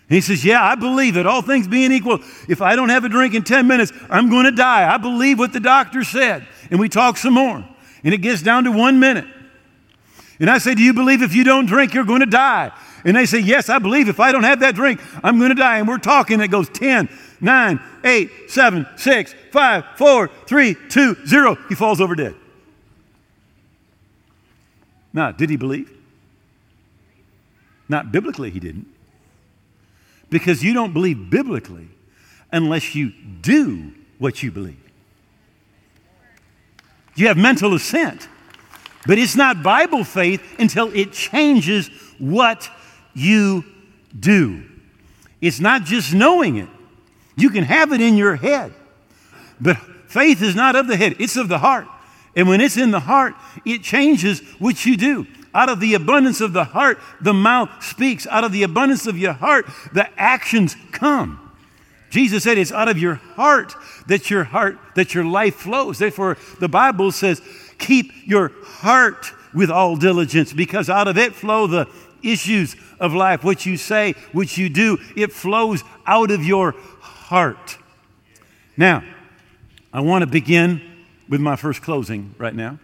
He 0.09 0.21
says, 0.21 0.45
Yeah, 0.45 0.63
I 0.63 0.75
believe 0.75 1.15
that 1.15 1.27
all 1.27 1.41
things 1.41 1.67
being 1.67 1.91
equal, 1.91 2.19
if 2.47 2.61
I 2.61 2.75
don't 2.75 2.89
have 2.89 3.03
a 3.03 3.09
drink 3.09 3.33
in 3.33 3.43
10 3.43 3.67
minutes, 3.67 3.91
I'm 4.09 4.29
going 4.29 4.45
to 4.45 4.51
die. 4.51 4.91
I 4.91 4.97
believe 4.97 5.37
what 5.37 5.53
the 5.53 5.59
doctor 5.59 6.03
said. 6.03 6.47
And 6.71 6.79
we 6.79 6.89
talk 6.89 7.17
some 7.17 7.33
more 7.33 7.67
and 8.03 8.13
it 8.13 8.19
gets 8.19 8.41
down 8.41 8.63
to 8.63 8.71
one 8.71 8.99
minute. 8.99 9.25
And 10.39 10.49
I 10.49 10.59
say, 10.59 10.75
Do 10.75 10.81
you 10.81 10.93
believe 10.93 11.21
if 11.21 11.35
you 11.35 11.43
don't 11.43 11.65
drink, 11.65 11.93
you're 11.93 12.05
going 12.05 12.21
to 12.21 12.25
die? 12.25 12.71
And 13.03 13.17
they 13.17 13.25
say, 13.25 13.39
Yes, 13.39 13.69
I 13.69 13.79
believe 13.79 14.07
if 14.07 14.19
I 14.19 14.31
don't 14.31 14.43
have 14.43 14.61
that 14.61 14.75
drink, 14.75 15.01
I'm 15.23 15.39
going 15.39 15.49
to 15.49 15.55
die. 15.55 15.79
And 15.79 15.87
we're 15.87 15.97
talking, 15.97 16.39
it 16.39 16.49
goes 16.49 16.69
10, 16.69 17.09
9, 17.41 17.79
8, 18.03 18.31
7, 18.47 18.87
6, 18.95 19.35
5, 19.51 19.85
4, 19.97 20.27
3, 20.27 20.75
2, 20.89 21.25
0. 21.25 21.57
He 21.67 21.75
falls 21.75 21.99
over 21.99 22.15
dead. 22.15 22.35
Now, 25.11 25.31
did 25.31 25.49
he 25.49 25.57
believe? 25.57 25.91
Not 27.89 28.11
biblically, 28.11 28.51
he 28.51 28.59
didn't. 28.59 28.87
Because 30.29 30.63
you 30.63 30.73
don't 30.73 30.93
believe 30.93 31.29
biblically 31.29 31.87
unless 32.51 32.95
you 32.95 33.11
do 33.41 33.93
what 34.17 34.43
you 34.43 34.51
believe. 34.51 34.77
You 37.15 37.27
have 37.27 37.37
mental 37.37 37.73
assent. 37.73 38.27
But 39.05 39.17
it's 39.17 39.35
not 39.35 39.63
Bible 39.63 40.03
faith 40.03 40.41
until 40.59 40.93
it 40.93 41.13
changes 41.13 41.89
what 42.19 42.69
you 43.13 43.63
do. 44.17 44.63
It's 45.41 45.59
not 45.59 45.83
just 45.83 46.13
knowing 46.13 46.57
it. 46.57 46.69
You 47.35 47.49
can 47.49 47.63
have 47.63 47.93
it 47.93 48.01
in 48.01 48.17
your 48.17 48.35
head. 48.35 48.73
But 49.61 49.77
faith 50.07 50.41
is 50.41 50.55
not 50.55 50.75
of 50.75 50.87
the 50.87 50.97
head, 50.97 51.15
it's 51.19 51.37
of 51.37 51.47
the 51.47 51.59
heart. 51.59 51.87
And 52.35 52.47
when 52.47 52.61
it's 52.61 52.77
in 52.77 52.91
the 52.91 52.99
heart, 52.99 53.33
it 53.65 53.81
changes 53.81 54.41
what 54.59 54.85
you 54.85 54.97
do. 54.97 55.25
Out 55.53 55.69
of 55.69 55.79
the 55.79 55.93
abundance 55.93 56.41
of 56.41 56.53
the 56.53 56.65
heart, 56.65 56.99
the 57.21 57.33
mouth 57.33 57.83
speaks. 57.83 58.27
Out 58.27 58.43
of 58.43 58.51
the 58.51 58.63
abundance 58.63 59.07
of 59.07 59.17
your 59.17 59.33
heart, 59.33 59.65
the 59.93 60.07
actions 60.19 60.75
come. 60.91 61.39
Jesus 62.09 62.43
said 62.43 62.57
it's 62.57 62.71
out 62.71 62.87
of 62.87 62.97
your 62.97 63.15
heart 63.15 63.75
that 64.07 64.29
your 64.29 64.45
heart, 64.45 64.77
that 64.95 65.13
your 65.13 65.25
life 65.25 65.55
flows. 65.55 65.99
Therefore, 65.99 66.37
the 66.59 66.69
Bible 66.69 67.11
says, 67.11 67.41
keep 67.77 68.11
your 68.25 68.51
heart 68.63 69.33
with 69.53 69.69
all 69.69 69.95
diligence, 69.95 70.53
because 70.53 70.89
out 70.89 71.07
of 71.07 71.17
it 71.17 71.33
flow 71.33 71.67
the 71.67 71.87
issues 72.23 72.75
of 72.99 73.13
life. 73.13 73.43
What 73.43 73.65
you 73.65 73.77
say, 73.77 74.13
what 74.31 74.57
you 74.57 74.69
do, 74.69 74.97
it 75.15 75.31
flows 75.31 75.83
out 76.05 76.31
of 76.31 76.43
your 76.43 76.75
heart. 76.99 77.77
Now, 78.75 79.03
I 79.91 80.01
want 80.01 80.21
to 80.21 80.27
begin 80.27 80.81
with 81.27 81.41
my 81.41 81.55
first 81.55 81.81
closing 81.81 82.35
right 82.37 82.55
now. 82.55 82.79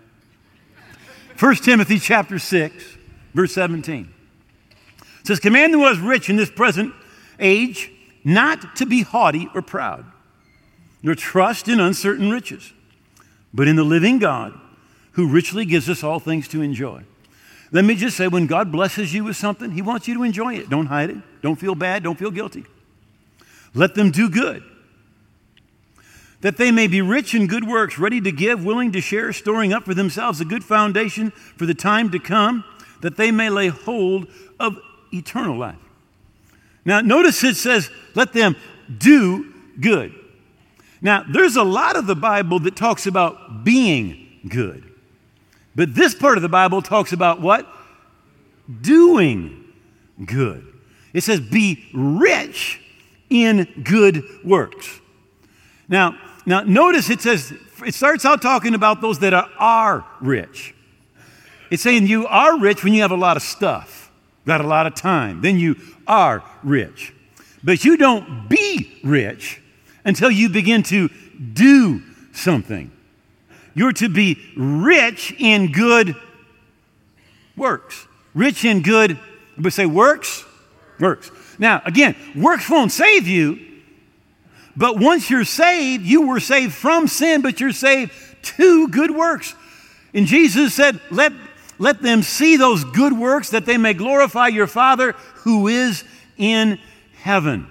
1 1.39 1.55
Timothy 1.57 1.99
chapter 1.99 2.37
6, 2.39 2.97
verse 3.33 3.53
17. 3.53 4.13
It 5.19 5.27
says, 5.27 5.39
Command 5.39 5.73
who 5.73 5.79
was 5.79 5.99
rich 5.99 6.29
in 6.29 6.35
this 6.35 6.51
present 6.51 6.93
age 7.39 7.91
not 8.23 8.75
to 8.77 8.85
be 8.85 9.01
haughty 9.01 9.49
or 9.53 9.61
proud, 9.61 10.05
nor 11.01 11.15
trust 11.15 11.67
in 11.67 11.79
uncertain 11.79 12.29
riches, 12.29 12.73
but 13.53 13.67
in 13.67 13.75
the 13.75 13.83
living 13.83 14.19
God 14.19 14.59
who 15.13 15.27
richly 15.27 15.65
gives 15.65 15.89
us 15.89 16.03
all 16.03 16.19
things 16.19 16.47
to 16.49 16.61
enjoy. 16.61 17.03
Let 17.71 17.85
me 17.85 17.95
just 17.95 18.15
say 18.15 18.27
when 18.27 18.45
God 18.45 18.71
blesses 18.71 19.13
you 19.13 19.23
with 19.23 19.35
something, 19.35 19.71
He 19.71 19.81
wants 19.81 20.07
you 20.07 20.13
to 20.13 20.23
enjoy 20.23 20.55
it. 20.55 20.69
Don't 20.69 20.85
hide 20.85 21.09
it. 21.09 21.17
Don't 21.41 21.55
feel 21.55 21.73
bad. 21.73 22.03
Don't 22.03 22.17
feel 22.17 22.31
guilty. 22.31 22.65
Let 23.73 23.95
them 23.95 24.11
do 24.11 24.29
good. 24.29 24.63
That 26.43 26.57
they 26.57 26.71
may 26.71 26.87
be 26.87 27.01
rich 27.01 27.33
in 27.33 27.47
good 27.47 27.65
works, 27.65 27.97
ready 27.97 28.19
to 28.19 28.31
give, 28.31 28.65
willing 28.65 28.91
to 28.91 28.99
share, 28.99 29.31
storing 29.31 29.71
up 29.71 29.85
for 29.85 29.93
themselves 29.93 30.41
a 30.41 30.45
good 30.45 30.63
foundation 30.63 31.31
for 31.31 31.65
the 31.65 31.73
time 31.73 32.11
to 32.11 32.19
come, 32.19 32.65
that 33.01 33.15
they 33.15 33.31
may 33.31 33.49
lay 33.49 33.69
hold 33.69 34.27
of 34.59 34.77
eternal 35.13 35.57
life. 35.57 35.77
Now, 36.83 36.99
notice 36.99 37.43
it 37.45 37.55
says, 37.55 37.89
let 38.13 38.33
them 38.33 38.57
do 38.97 39.53
good. 39.79 40.13
Now, 41.01 41.23
there's 41.27 41.55
a 41.55 41.63
lot 41.63 41.95
of 41.95 42.07
the 42.07 42.15
Bible 42.15 42.59
that 42.59 42.75
talks 42.75 43.07
about 43.07 43.63
being 43.63 44.41
good. 44.47 44.83
But 45.75 45.95
this 45.95 46.13
part 46.13 46.37
of 46.37 46.41
the 46.41 46.49
Bible 46.49 46.81
talks 46.81 47.13
about 47.13 47.39
what? 47.39 47.67
Doing 48.81 49.63
good. 50.25 50.67
It 51.13 51.23
says, 51.23 51.39
be 51.39 51.85
rich 51.93 52.81
in 53.29 53.83
good 53.83 54.23
works. 54.43 54.99
Now, 55.87 56.17
now 56.45 56.61
notice 56.61 57.09
it 57.09 57.21
says, 57.21 57.53
it 57.85 57.93
starts 57.93 58.25
out 58.25 58.41
talking 58.41 58.73
about 58.73 59.01
those 59.01 59.19
that 59.19 59.33
are, 59.33 59.49
are 59.57 60.05
rich. 60.21 60.73
It's 61.69 61.83
saying 61.83 62.07
you 62.07 62.27
are 62.27 62.59
rich 62.59 62.83
when 62.83 62.93
you 62.93 63.01
have 63.01 63.11
a 63.11 63.17
lot 63.17 63.37
of 63.37 63.43
stuff, 63.43 64.11
got 64.45 64.61
a 64.61 64.67
lot 64.67 64.85
of 64.85 64.95
time. 64.95 65.41
Then 65.41 65.57
you 65.57 65.75
are 66.05 66.43
rich. 66.63 67.13
But 67.63 67.85
you 67.85 67.97
don't 67.97 68.49
be 68.49 68.99
rich 69.03 69.61
until 70.05 70.29
you 70.29 70.49
begin 70.49 70.83
to 70.83 71.09
do 71.53 72.01
something. 72.33 72.91
You're 73.73 73.93
to 73.93 74.09
be 74.09 74.39
rich 74.55 75.33
in 75.39 75.71
good 75.71 76.15
works. 77.55 78.07
Rich 78.33 78.65
in 78.65 78.81
good, 78.81 79.19
but 79.57 79.73
say 79.73 79.85
works? 79.85 80.43
Works. 80.99 81.31
Now, 81.57 81.81
again, 81.85 82.15
works 82.35 82.69
won't 82.69 82.91
save 82.91 83.27
you, 83.27 83.59
but 84.75 84.97
once 84.97 85.29
you're 85.29 85.45
saved, 85.45 86.05
you 86.05 86.27
were 86.27 86.39
saved 86.39 86.73
from 86.73 87.07
sin, 87.07 87.41
but 87.41 87.59
you're 87.59 87.71
saved 87.71 88.11
to 88.57 88.87
good 88.87 89.11
works. 89.11 89.55
And 90.13 90.25
Jesus 90.25 90.73
said, 90.73 90.99
Let 91.11 91.33
let 91.79 92.01
them 92.01 92.21
see 92.21 92.55
those 92.55 92.83
good 92.83 93.13
works 93.13 93.49
that 93.49 93.65
they 93.65 93.77
may 93.77 93.93
glorify 93.93 94.47
your 94.47 94.67
Father 94.67 95.13
who 95.37 95.67
is 95.67 96.03
in 96.37 96.79
heaven. 97.15 97.67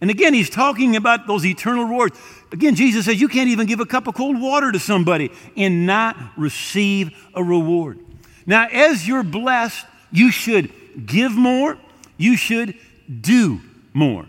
And 0.00 0.10
again, 0.10 0.34
he's 0.34 0.50
talking 0.50 0.96
about 0.96 1.26
those 1.26 1.44
eternal 1.44 1.84
rewards. 1.84 2.18
Again, 2.52 2.74
Jesus 2.74 3.06
says 3.06 3.20
you 3.20 3.28
can't 3.28 3.48
even 3.48 3.66
give 3.66 3.80
a 3.80 3.86
cup 3.86 4.06
of 4.06 4.14
cold 4.14 4.40
water 4.40 4.72
to 4.72 4.78
somebody 4.78 5.30
and 5.56 5.86
not 5.86 6.16
receive 6.36 7.16
a 7.34 7.42
reward. 7.42 7.98
Now, 8.46 8.68
as 8.70 9.06
you're 9.06 9.22
blessed, 9.22 9.84
you 10.12 10.30
should 10.30 10.70
give 11.06 11.32
more, 11.32 11.78
you 12.16 12.36
should 12.36 12.74
do 13.20 13.60
more. 13.92 14.26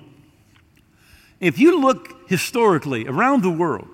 If 1.39 1.59
you 1.59 1.79
look 1.79 2.29
historically 2.29 3.07
around 3.07 3.43
the 3.43 3.51
world, 3.51 3.87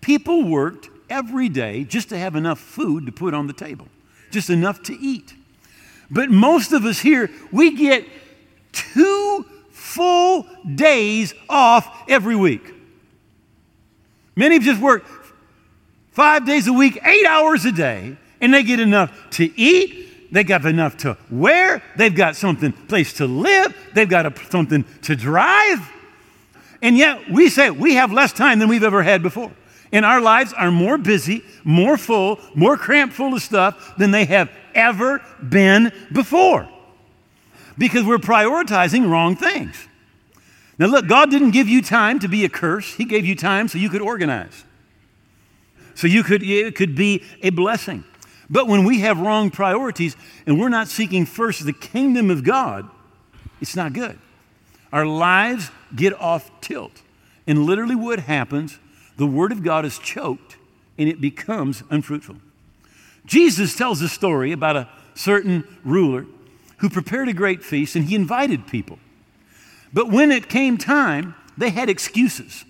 people 0.00 0.44
worked 0.44 0.88
every 1.10 1.48
day 1.48 1.84
just 1.84 2.08
to 2.08 2.18
have 2.18 2.34
enough 2.36 2.58
food 2.58 3.06
to 3.06 3.12
put 3.12 3.34
on 3.34 3.46
the 3.46 3.52
table 3.52 3.88
just 4.30 4.50
enough 4.50 4.82
to 4.84 4.92
eat. 4.92 5.34
But 6.10 6.30
most 6.30 6.72
of 6.72 6.84
us 6.84 6.98
here, 6.98 7.30
we 7.50 7.74
get 7.74 8.06
two 8.72 9.44
full 9.70 10.46
days 10.74 11.34
off 11.48 12.04
every 12.08 12.36
week. 12.36 12.74
Many 14.36 14.58
just 14.58 14.80
work 14.80 15.04
five 16.12 16.46
days 16.46 16.66
a 16.66 16.72
week, 16.72 17.00
eight 17.04 17.26
hours 17.26 17.64
a 17.64 17.72
day, 17.72 18.16
and 18.40 18.52
they 18.52 18.62
get 18.62 18.78
enough 18.78 19.10
to 19.30 19.58
eat. 19.58 20.32
They 20.32 20.44
got 20.44 20.66
enough 20.66 20.98
to 20.98 21.16
wear. 21.30 21.82
They've 21.96 22.14
got 22.14 22.36
something 22.36 22.72
place 22.72 23.14
to 23.14 23.26
live. 23.26 23.74
They've 23.94 24.08
got 24.08 24.26
a, 24.26 24.50
something 24.50 24.84
to 25.02 25.16
drive. 25.16 25.90
And 26.86 26.96
yet 26.96 27.28
we 27.28 27.48
say 27.48 27.70
we 27.70 27.94
have 27.94 28.12
less 28.12 28.32
time 28.32 28.60
than 28.60 28.68
we've 28.68 28.84
ever 28.84 29.02
had 29.02 29.20
before 29.20 29.50
and 29.92 30.04
our 30.04 30.20
lives 30.20 30.52
are 30.52 30.70
more 30.70 30.98
busy, 30.98 31.42
more 31.64 31.96
full, 31.96 32.40
more 32.54 32.76
cramped 32.76 33.14
full 33.14 33.34
of 33.34 33.42
stuff 33.42 33.96
than 33.96 34.10
they 34.10 34.24
have 34.24 34.50
ever 34.74 35.22
been 35.48 35.92
before 36.12 36.68
because 37.78 38.04
we're 38.04 38.18
prioritizing 38.18 39.08
wrong 39.08 39.36
things. 39.36 39.88
Now, 40.78 40.86
look, 40.86 41.06
God 41.06 41.30
didn't 41.30 41.52
give 41.52 41.68
you 41.68 41.80
time 41.80 42.18
to 42.18 42.28
be 42.28 42.44
a 42.44 42.48
curse, 42.48 42.94
He 42.94 43.04
gave 43.04 43.24
you 43.24 43.34
time 43.34 43.68
so 43.68 43.78
you 43.78 43.88
could 43.88 44.02
organize. 44.02 44.64
So 45.94 46.06
you 46.06 46.22
could, 46.22 46.42
it 46.42 46.74
could 46.74 46.94
be 46.94 47.22
a 47.42 47.48
blessing. 47.48 48.04
But 48.50 48.66
when 48.66 48.84
we 48.84 49.00
have 49.00 49.18
wrong 49.18 49.50
priorities 49.50 50.14
and 50.46 50.60
we're 50.60 50.68
not 50.68 50.88
seeking 50.88 51.24
first 51.24 51.64
the 51.64 51.72
kingdom 51.72 52.30
of 52.30 52.44
God, 52.44 52.88
it's 53.62 53.74
not 53.74 53.94
good. 53.94 54.18
Our 54.92 55.06
lives 55.06 55.70
get 55.94 56.12
off 56.20 56.50
tilt. 56.60 57.02
And 57.46 57.64
literally, 57.64 57.94
what 57.94 58.20
happens 58.20 58.78
the 59.16 59.26
word 59.26 59.50
of 59.50 59.62
God 59.62 59.84
is 59.84 59.98
choked 59.98 60.56
and 60.98 61.08
it 61.08 61.20
becomes 61.20 61.82
unfruitful. 61.90 62.36
Jesus 63.24 63.74
tells 63.74 64.02
a 64.02 64.08
story 64.08 64.52
about 64.52 64.76
a 64.76 64.88
certain 65.14 65.64
ruler 65.84 66.26
who 66.78 66.90
prepared 66.90 67.28
a 67.28 67.32
great 67.32 67.64
feast 67.64 67.96
and 67.96 68.04
he 68.04 68.14
invited 68.14 68.66
people. 68.66 68.98
But 69.92 70.10
when 70.10 70.30
it 70.30 70.48
came 70.48 70.76
time, 70.76 71.34
they 71.56 71.70
had 71.70 71.88
excuses. 71.88 72.64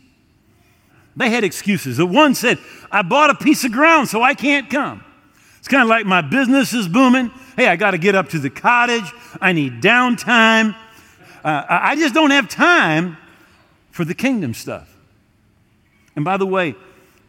They 1.16 1.30
had 1.30 1.44
excuses. 1.44 1.96
The 1.96 2.06
one 2.06 2.34
said, 2.34 2.58
I 2.90 3.02
bought 3.02 3.30
a 3.30 3.34
piece 3.34 3.64
of 3.64 3.72
ground, 3.72 4.08
so 4.08 4.22
I 4.22 4.34
can't 4.34 4.70
come. 4.70 5.02
It's 5.58 5.68
kind 5.68 5.82
of 5.82 5.88
like 5.88 6.06
my 6.06 6.20
business 6.20 6.72
is 6.72 6.86
booming. 6.86 7.30
Hey, 7.56 7.66
I 7.66 7.76
got 7.76 7.92
to 7.92 7.98
get 7.98 8.14
up 8.14 8.28
to 8.28 8.38
the 8.38 8.50
cottage. 8.50 9.10
I 9.40 9.52
need 9.52 9.82
downtime. 9.82 10.76
Uh, 11.46 11.64
I 11.68 11.94
just 11.94 12.12
don't 12.12 12.32
have 12.32 12.48
time 12.48 13.16
for 13.92 14.04
the 14.04 14.14
kingdom 14.14 14.52
stuff. 14.52 14.96
And 16.16 16.24
by 16.24 16.38
the 16.38 16.46
way, 16.46 16.74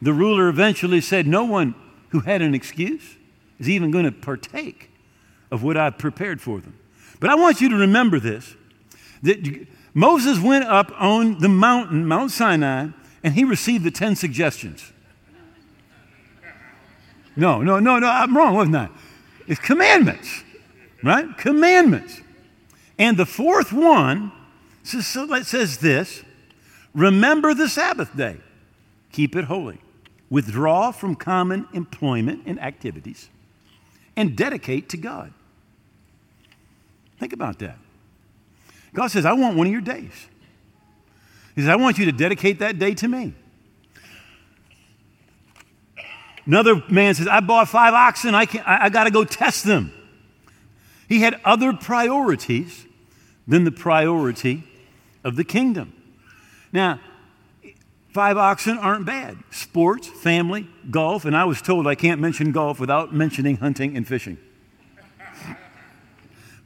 the 0.01 0.11
ruler 0.11 0.49
eventually 0.49 1.01
said, 1.01 1.27
No 1.27 1.43
one 1.43 1.75
who 2.09 2.21
had 2.21 2.41
an 2.41 2.55
excuse 2.55 3.15
is 3.59 3.69
even 3.69 3.91
going 3.91 4.05
to 4.05 4.11
partake 4.11 4.89
of 5.51 5.61
what 5.61 5.77
I've 5.77 5.99
prepared 5.99 6.41
for 6.41 6.59
them. 6.59 6.79
But 7.19 7.29
I 7.29 7.35
want 7.35 7.61
you 7.61 7.69
to 7.69 7.75
remember 7.75 8.19
this 8.19 8.55
that 9.21 9.67
Moses 9.93 10.39
went 10.39 10.65
up 10.65 10.91
on 10.99 11.37
the 11.37 11.49
mountain, 11.49 12.07
Mount 12.07 12.31
Sinai, 12.31 12.87
and 13.23 13.35
he 13.35 13.43
received 13.43 13.83
the 13.83 13.91
10 13.91 14.15
suggestions. 14.15 14.93
No, 17.35 17.61
no, 17.61 17.79
no, 17.79 17.99
no, 17.99 18.07
I'm 18.07 18.35
wrong, 18.35 18.55
wasn't 18.55 18.77
I? 18.77 18.89
It's 19.45 19.59
commandments, 19.59 20.43
right? 21.03 21.37
Commandments. 21.37 22.21
And 22.99 23.17
the 23.17 23.25
fourth 23.25 23.71
one 23.71 24.31
says 24.83 25.77
this 25.77 26.23
remember 26.93 27.53
the 27.53 27.69
Sabbath 27.69 28.15
day, 28.15 28.37
keep 29.11 29.35
it 29.35 29.45
holy, 29.45 29.79
withdraw 30.29 30.91
from 30.91 31.15
common 31.15 31.67
employment 31.73 32.43
and 32.45 32.59
activities, 32.59 33.29
and 34.15 34.35
dedicate 34.35 34.89
to 34.89 34.97
God. 34.97 35.33
Think 37.19 37.33
about 37.33 37.59
that. 37.59 37.77
God 38.93 39.07
says, 39.07 39.25
I 39.25 39.33
want 39.33 39.57
one 39.57 39.67
of 39.67 39.71
your 39.71 39.81
days. 39.81 40.27
He 41.55 41.61
says, 41.61 41.69
I 41.69 41.75
want 41.75 41.97
you 41.97 42.05
to 42.05 42.11
dedicate 42.11 42.59
that 42.59 42.77
day 42.79 42.93
to 42.95 43.07
me. 43.07 43.33
Another 46.45 46.81
man 46.89 47.13
says, 47.13 47.27
I 47.27 47.41
bought 47.41 47.67
five 47.67 47.93
oxen, 47.93 48.33
I, 48.33 48.45
can, 48.45 48.63
I, 48.65 48.85
I 48.85 48.89
got 48.89 49.03
to 49.03 49.11
go 49.11 49.25
test 49.25 49.65
them. 49.65 49.91
He 51.07 51.21
had 51.21 51.39
other 51.45 51.73
priorities 51.73 52.85
than 53.47 53.63
the 53.63 53.71
priority 53.71 54.63
of 55.23 55.35
the 55.35 55.43
kingdom. 55.43 55.93
Now, 56.73 56.99
five 58.09 58.37
oxen 58.37 58.77
aren't 58.77 59.05
bad. 59.05 59.37
Sports, 59.51 60.07
family, 60.07 60.67
golf, 60.91 61.23
and 61.25 61.35
I 61.35 61.45
was 61.45 61.61
told 61.61 61.87
I 61.87 61.95
can't 61.95 62.19
mention 62.19 62.51
golf 62.51 62.79
without 62.79 63.13
mentioning 63.13 63.57
hunting 63.57 63.95
and 63.95 64.07
fishing. 64.07 64.37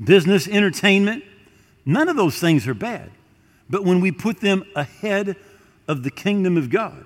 Business, 0.04 0.48
entertainment, 0.48 1.24
none 1.86 2.10
of 2.10 2.16
those 2.16 2.40
things 2.40 2.68
are 2.68 2.74
bad. 2.74 3.12
But 3.70 3.86
when 3.86 4.02
we 4.02 4.12
put 4.12 4.42
them 4.42 4.64
ahead 4.76 5.36
of 5.88 6.04
the 6.04 6.10
kingdom 6.10 6.58
of 6.58 6.70
God, 6.70 7.06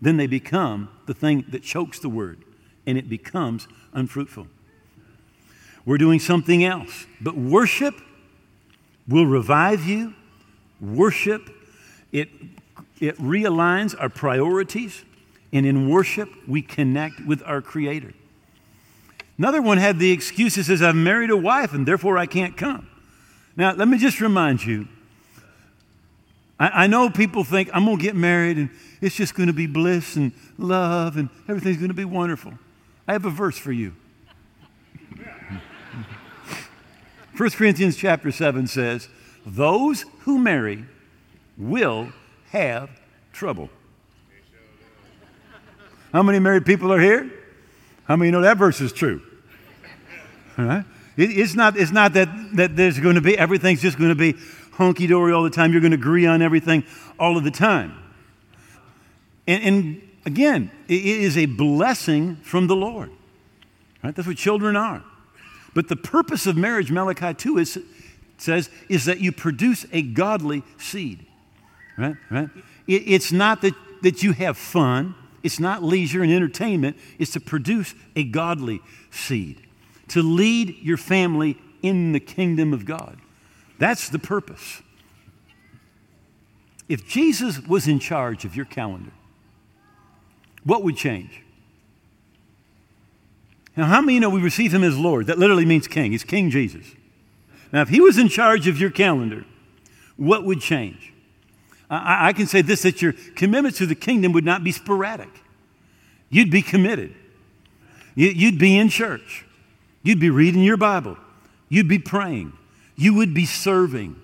then 0.00 0.18
they 0.18 0.26
become 0.26 0.90
the 1.06 1.14
thing 1.14 1.44
that 1.48 1.62
chokes 1.62 1.98
the 1.98 2.10
word 2.10 2.44
and 2.86 2.98
it 2.98 3.08
becomes 3.08 3.66
unfruitful. 3.92 4.46
We're 5.86 5.98
doing 5.98 6.18
something 6.18 6.64
else. 6.64 7.06
But 7.20 7.36
worship 7.36 7.94
will 9.06 9.26
revive 9.26 9.84
you. 9.84 10.14
Worship, 10.80 11.42
it, 12.12 12.28
it 13.00 13.16
realigns 13.18 13.94
our 13.98 14.08
priorities. 14.08 15.04
And 15.52 15.66
in 15.66 15.88
worship, 15.88 16.28
we 16.48 16.62
connect 16.62 17.24
with 17.24 17.42
our 17.44 17.60
Creator. 17.62 18.12
Another 19.38 19.62
one 19.62 19.78
had 19.78 19.98
the 19.98 20.12
excuse 20.12 20.54
that 20.56 20.64
says, 20.64 20.82
I've 20.82 20.94
married 20.94 21.30
a 21.30 21.36
wife 21.36 21.72
and 21.72 21.86
therefore 21.86 22.18
I 22.18 22.26
can't 22.26 22.56
come. 22.56 22.88
Now, 23.56 23.72
let 23.72 23.88
me 23.88 23.98
just 23.98 24.20
remind 24.20 24.64
you 24.64 24.88
I, 26.58 26.84
I 26.84 26.86
know 26.86 27.10
people 27.10 27.44
think 27.44 27.68
I'm 27.72 27.84
going 27.84 27.98
to 27.98 28.02
get 28.02 28.14
married 28.14 28.58
and 28.58 28.70
it's 29.00 29.16
just 29.16 29.34
going 29.34 29.48
to 29.48 29.52
be 29.52 29.66
bliss 29.66 30.16
and 30.16 30.32
love 30.56 31.16
and 31.16 31.28
everything's 31.48 31.78
going 31.78 31.88
to 31.88 31.94
be 31.94 32.04
wonderful. 32.04 32.54
I 33.06 33.12
have 33.12 33.24
a 33.24 33.30
verse 33.30 33.58
for 33.58 33.72
you. 33.72 33.94
1 37.36 37.50
Corinthians 37.50 37.96
chapter 37.96 38.30
7 38.30 38.66
says, 38.66 39.08
Those 39.44 40.04
who 40.20 40.38
marry 40.38 40.84
will 41.58 42.12
have 42.50 42.90
trouble. 43.32 43.70
How 46.12 46.22
many 46.22 46.38
married 46.38 46.64
people 46.64 46.92
are 46.92 47.00
here? 47.00 47.30
How 48.04 48.14
many 48.14 48.30
know 48.30 48.42
that 48.42 48.56
verse 48.56 48.80
is 48.80 48.92
true? 48.92 49.20
Right? 50.56 50.84
It, 51.16 51.30
it's, 51.30 51.54
not, 51.54 51.76
it's 51.76 51.90
not 51.90 52.12
that, 52.12 52.28
that 52.54 52.76
there's 52.76 53.00
going 53.00 53.16
to 53.16 53.20
be, 53.20 53.36
everything's 53.36 53.82
just 53.82 53.98
going 53.98 54.10
to 54.10 54.14
be 54.14 54.36
hunky 54.72 55.08
dory 55.08 55.32
all 55.32 55.42
the 55.42 55.50
time. 55.50 55.72
You're 55.72 55.80
going 55.80 55.90
to 55.90 55.98
agree 55.98 56.26
on 56.26 56.40
everything 56.40 56.84
all 57.18 57.36
of 57.36 57.42
the 57.42 57.50
time. 57.50 57.96
And, 59.48 59.62
and 59.64 60.08
again, 60.24 60.70
it 60.86 61.04
is 61.04 61.36
a 61.36 61.46
blessing 61.46 62.36
from 62.36 62.68
the 62.68 62.76
Lord. 62.76 63.10
Right? 64.04 64.14
That's 64.14 64.28
what 64.28 64.36
children 64.36 64.76
are. 64.76 65.02
But 65.74 65.88
the 65.88 65.96
purpose 65.96 66.46
of 66.46 66.56
marriage, 66.56 66.90
Malachi 66.90 67.34
2 67.34 67.58
is, 67.58 67.78
says, 68.38 68.70
is 68.88 69.04
that 69.06 69.20
you 69.20 69.32
produce 69.32 69.84
a 69.92 70.02
godly 70.02 70.62
seed. 70.78 71.26
Right? 71.98 72.16
Right? 72.30 72.48
It, 72.86 73.02
it's 73.06 73.32
not 73.32 73.60
that, 73.62 73.74
that 74.02 74.22
you 74.22 74.32
have 74.32 74.56
fun, 74.56 75.14
it's 75.42 75.60
not 75.60 75.82
leisure 75.82 76.22
and 76.22 76.32
entertainment, 76.32 76.96
it's 77.18 77.32
to 77.32 77.40
produce 77.40 77.94
a 78.16 78.24
godly 78.24 78.80
seed, 79.10 79.60
to 80.08 80.22
lead 80.22 80.76
your 80.80 80.96
family 80.96 81.58
in 81.82 82.12
the 82.12 82.20
kingdom 82.20 82.72
of 82.72 82.86
God. 82.86 83.18
That's 83.78 84.08
the 84.08 84.18
purpose. 84.18 84.80
If 86.88 87.06
Jesus 87.06 87.60
was 87.60 87.88
in 87.88 87.98
charge 87.98 88.44
of 88.44 88.54
your 88.54 88.64
calendar, 88.64 89.12
what 90.64 90.82
would 90.82 90.96
change? 90.96 91.43
Now, 93.76 93.86
how 93.86 94.00
many 94.00 94.18
know 94.20 94.30
we 94.30 94.40
receive 94.40 94.72
him 94.72 94.84
as 94.84 94.96
Lord? 94.96 95.26
That 95.26 95.38
literally 95.38 95.64
means 95.64 95.88
king. 95.88 96.12
He's 96.12 96.24
King 96.24 96.50
Jesus. 96.50 96.86
Now, 97.72 97.82
if 97.82 97.88
he 97.88 98.00
was 98.00 98.18
in 98.18 98.28
charge 98.28 98.68
of 98.68 98.78
your 98.78 98.90
calendar, 98.90 99.44
what 100.16 100.44
would 100.44 100.60
change? 100.60 101.12
I, 101.90 102.28
I 102.28 102.32
can 102.32 102.46
say 102.46 102.62
this 102.62 102.82
that 102.82 103.02
your 103.02 103.14
commitment 103.34 103.74
to 103.76 103.86
the 103.86 103.94
kingdom 103.94 104.32
would 104.32 104.44
not 104.44 104.62
be 104.62 104.72
sporadic. 104.72 105.42
You'd 106.30 106.50
be 106.50 106.62
committed. 106.62 107.14
You, 108.14 108.28
you'd 108.28 108.58
be 108.58 108.78
in 108.78 108.88
church. 108.88 109.44
You'd 110.02 110.20
be 110.20 110.30
reading 110.30 110.62
your 110.62 110.76
Bible. 110.76 111.16
You'd 111.68 111.88
be 111.88 111.98
praying 111.98 112.52
you 112.96 113.14
would 113.14 113.34
be 113.34 113.46
serving. 113.46 114.16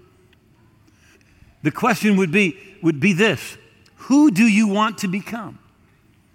The 1.63 1.71
question 1.71 2.17
would 2.17 2.31
be, 2.31 2.57
would 2.83 3.01
be 3.01 3.13
this 3.13 3.57
Who 3.97 4.31
do 4.31 4.45
you 4.45 4.69
want 4.69 4.99
to 4.99 5.09
become? 5.09 5.59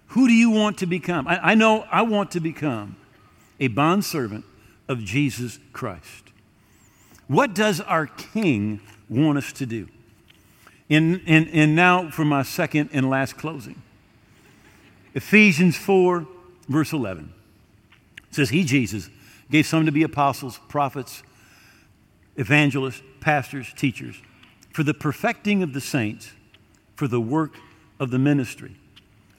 Who 0.10 0.28
do 0.28 0.34
you 0.34 0.50
want 0.50 0.78
to 0.80 0.86
become? 0.86 1.28
I, 1.28 1.52
I 1.52 1.56
know 1.56 1.86
I 1.92 2.04
want 2.04 2.32
to 2.32 2.40
become 2.40 2.96
a 3.60 3.68
bondservant 3.68 4.46
of 4.88 5.00
Jesus 5.00 5.60
Christ. 5.74 6.32
What 7.28 7.54
does 7.54 7.82
our 7.82 8.08
King 8.08 8.82
want 9.10 9.38
us 9.38 9.52
to 9.54 9.66
do? 9.66 9.88
And, 10.90 11.22
and, 11.26 11.48
and 11.50 11.76
now 11.76 12.12
for 12.12 12.26
my 12.26 12.44
second 12.44 12.90
and 12.94 13.10
last 13.10 13.38
closing 13.38 13.82
Ephesians 15.16 15.78
4, 15.78 16.28
verse 16.68 16.92
11. 16.92 17.34
It 18.30 18.36
says, 18.36 18.50
He, 18.50 18.66
Jesus, 18.66 19.10
gave 19.50 19.66
some 19.66 19.86
to 19.86 19.92
be 19.92 20.04
apostles, 20.04 20.60
prophets, 20.68 21.24
evangelists, 22.36 23.02
pastors, 23.22 23.74
teachers, 23.78 24.22
for 24.74 24.84
the 24.84 24.94
perfecting 24.94 25.64
of 25.64 25.74
the 25.74 25.80
saints, 25.80 26.34
for 26.96 27.08
the 27.08 27.22
work 27.22 27.56
of 27.98 28.12
the 28.12 28.20
ministry. 28.20 28.76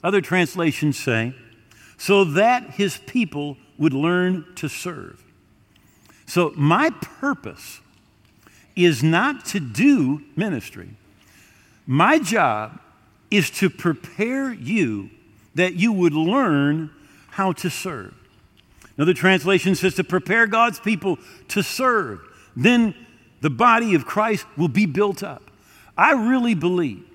Other 0.03 0.19
translations 0.19 0.97
say, 0.97 1.35
so 1.97 2.23
that 2.23 2.71
his 2.71 2.97
people 3.05 3.57
would 3.77 3.93
learn 3.93 4.45
to 4.55 4.67
serve. 4.67 5.23
So, 6.25 6.53
my 6.55 6.89
purpose 6.89 7.79
is 8.75 9.01
not 9.01 9.45
to 9.45 9.59
do 9.59 10.21
ministry. 10.35 10.89
My 11.85 12.19
job 12.19 12.79
is 13.31 13.49
to 13.51 13.69
prepare 13.69 14.53
you 14.53 15.09
that 15.55 15.75
you 15.75 15.91
would 15.91 16.13
learn 16.13 16.91
how 17.29 17.53
to 17.53 17.69
serve. 17.69 18.13
Another 18.97 19.13
translation 19.13 19.73
says 19.75 19.95
to 19.95 20.03
prepare 20.03 20.47
God's 20.47 20.79
people 20.79 21.17
to 21.49 21.63
serve 21.63 22.21
then 22.57 22.95
the 23.41 23.51
body 23.51 23.93
of 23.93 24.05
Christ 24.05 24.45
will 24.57 24.67
be 24.67 24.87
built 24.87 25.21
up. 25.21 25.51
I 25.95 26.13
really 26.13 26.55
believe 26.55 27.05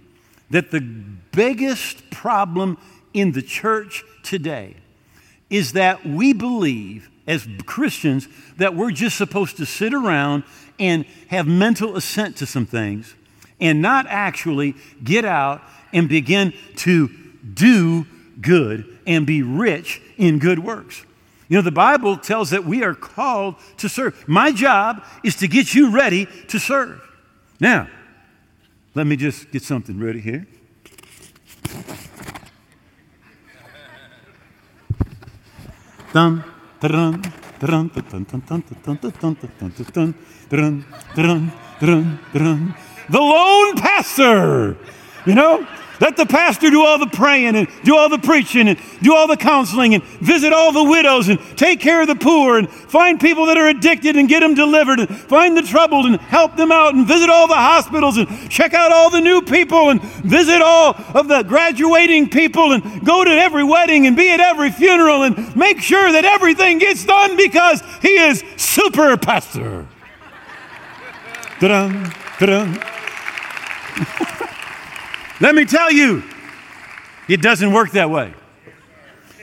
that 0.50 0.70
the 0.70 0.80
biggest 0.80 2.10
problem 2.10 2.78
in 3.14 3.32
the 3.32 3.42
church 3.42 4.04
today 4.22 4.76
is 5.50 5.72
that 5.72 6.06
we 6.06 6.32
believe 6.32 7.10
as 7.26 7.46
Christians 7.66 8.28
that 8.56 8.74
we're 8.74 8.90
just 8.90 9.16
supposed 9.16 9.56
to 9.58 9.66
sit 9.66 9.94
around 9.94 10.44
and 10.78 11.04
have 11.28 11.46
mental 11.46 11.96
assent 11.96 12.36
to 12.38 12.46
some 12.46 12.66
things 12.66 13.14
and 13.60 13.80
not 13.80 14.06
actually 14.08 14.74
get 15.04 15.24
out 15.24 15.62
and 15.92 16.08
begin 16.08 16.52
to 16.76 17.08
do 17.54 18.06
good 18.40 18.98
and 19.06 19.26
be 19.26 19.42
rich 19.42 20.00
in 20.16 20.38
good 20.38 20.58
works. 20.58 21.04
You 21.48 21.58
know, 21.58 21.62
the 21.62 21.70
Bible 21.70 22.16
tells 22.16 22.50
that 22.50 22.64
we 22.64 22.82
are 22.82 22.94
called 22.94 23.56
to 23.76 23.88
serve. 23.88 24.26
My 24.26 24.52
job 24.52 25.04
is 25.22 25.36
to 25.36 25.48
get 25.48 25.74
you 25.74 25.90
ready 25.90 26.26
to 26.48 26.58
serve. 26.58 27.00
Now, 27.60 27.88
let 28.94 29.06
me 29.06 29.16
just 29.16 29.50
get 29.50 29.62
something 29.62 30.00
ready 30.00 30.20
here. 30.20 30.46
The 43.08 43.18
lone 43.18 43.74
pastor, 43.76 44.76
you 45.26 45.34
know? 45.34 45.66
Let 46.02 46.16
the 46.16 46.26
pastor 46.26 46.68
do 46.68 46.82
all 46.82 46.98
the 46.98 47.06
praying 47.06 47.54
and 47.54 47.68
do 47.84 47.96
all 47.96 48.08
the 48.08 48.18
preaching 48.18 48.66
and 48.66 48.76
do 49.02 49.14
all 49.14 49.28
the 49.28 49.36
counseling 49.36 49.94
and 49.94 50.02
visit 50.02 50.52
all 50.52 50.72
the 50.72 50.82
widows 50.82 51.28
and 51.28 51.38
take 51.56 51.78
care 51.78 52.02
of 52.02 52.08
the 52.08 52.16
poor 52.16 52.58
and 52.58 52.68
find 52.68 53.20
people 53.20 53.46
that 53.46 53.56
are 53.56 53.68
addicted 53.68 54.16
and 54.16 54.28
get 54.28 54.40
them 54.40 54.54
delivered 54.54 54.98
and 54.98 55.08
find 55.08 55.56
the 55.56 55.62
troubled 55.62 56.06
and 56.06 56.16
help 56.22 56.56
them 56.56 56.72
out 56.72 56.96
and 56.96 57.06
visit 57.06 57.30
all 57.30 57.46
the 57.46 57.54
hospitals 57.54 58.16
and 58.16 58.50
check 58.50 58.74
out 58.74 58.90
all 58.90 59.10
the 59.10 59.20
new 59.20 59.40
people 59.42 59.90
and 59.90 60.02
visit 60.02 60.60
all 60.60 60.96
of 61.14 61.28
the 61.28 61.44
graduating 61.44 62.28
people 62.28 62.72
and 62.72 63.06
go 63.06 63.22
to 63.22 63.30
every 63.30 63.62
wedding 63.62 64.08
and 64.08 64.16
be 64.16 64.28
at 64.28 64.40
every 64.40 64.72
funeral 64.72 65.22
and 65.22 65.54
make 65.54 65.80
sure 65.80 66.10
that 66.10 66.24
everything 66.24 66.78
gets 66.78 67.04
done 67.04 67.36
because 67.36 67.80
he 68.00 68.08
is 68.08 68.42
super 68.56 69.16
pastor. 69.16 69.86
Ta-dum, 71.60 72.10
ta-dum. 72.40 74.28
Let 75.42 75.56
me 75.56 75.64
tell 75.64 75.90
you, 75.90 76.22
it 77.28 77.42
doesn't 77.42 77.72
work 77.72 77.90
that 77.92 78.08
way. 78.08 78.32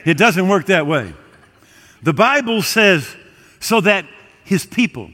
It 0.06 0.16
doesn't 0.16 0.48
work 0.48 0.64
that 0.66 0.86
way. 0.86 1.12
The 2.02 2.14
Bible 2.14 2.62
says 2.62 3.14
so 3.60 3.82
that 3.82 4.06
his 4.42 4.64
people 4.64 5.10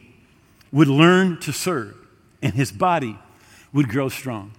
would 0.70 0.86
learn 0.86 1.40
to 1.40 1.52
serve 1.52 1.96
and 2.40 2.54
his 2.54 2.70
body 2.70 3.18
would 3.72 3.88
grow 3.88 4.08
strong. 4.08 4.52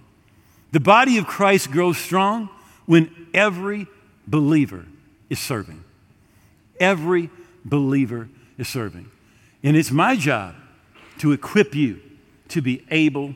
The 0.70 0.80
body 0.80 1.16
of 1.16 1.26
Christ 1.26 1.70
grows 1.70 1.96
strong 1.96 2.50
when 2.84 3.28
every 3.32 3.86
believer 4.26 4.84
is 5.30 5.38
serving. 5.38 5.82
Every 6.78 7.30
believer 7.64 8.28
is 8.58 8.68
serving. 8.68 9.10
And 9.62 9.78
it's 9.78 9.90
my 9.90 10.14
job 10.14 10.56
to 11.20 11.32
equip 11.32 11.74
you 11.74 12.02
to 12.48 12.60
be 12.60 12.84
able 12.90 13.34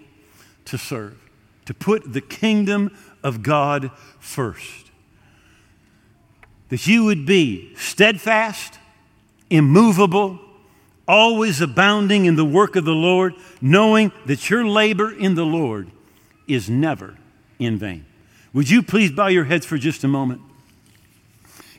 to 0.67 0.77
serve 0.77 1.22
to 1.67 1.75
put 1.75 2.13
the 2.13 2.21
kingdom 2.21 2.97
of 3.23 3.43
God 3.43 3.91
first. 4.19 4.91
That 6.69 6.87
you 6.87 7.05
would 7.05 7.27
be 7.27 7.75
steadfast, 7.77 8.79
immovable, 9.51 10.41
always 11.07 11.61
abounding 11.61 12.25
in 12.25 12.37
the 12.37 12.45
work 12.45 12.77
of 12.77 12.85
the 12.85 12.93
Lord, 12.93 13.35
knowing 13.61 14.13
that 14.27 14.49
your 14.49 14.67
labor 14.67 15.13
in 15.13 15.35
the 15.35 15.45
Lord 15.45 15.91
is 16.47 16.71
never 16.71 17.19
in 17.59 17.79
vain. 17.79 18.07
Would 18.53 18.71
you 18.71 18.83
please 18.83 19.11
bow 19.11 19.29
your 19.29 19.45
heads 19.45 19.67
for 19.67 19.79
just 19.79 20.05
a 20.05 20.09
moment? 20.09 20.41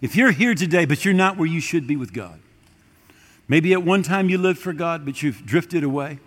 If 0.02 0.15
you're 0.15 0.32
here 0.32 0.54
today, 0.56 0.86
but 0.86 1.06
you're 1.06 1.13
not 1.13 1.38
where 1.38 1.48
you 1.48 1.62
should 1.62 1.88
be 1.88 1.96
with 1.96 2.13
God, 2.13 2.39
maybe 3.48 3.74
at 3.74 3.84
one 3.84 4.04
time 4.04 4.30
you 4.30 4.38
lived 4.38 4.60
for 4.60 4.74
God, 4.74 5.06
but 5.06 5.24
you've 5.24 5.46
drifted 5.46 5.84
away, 5.84 6.19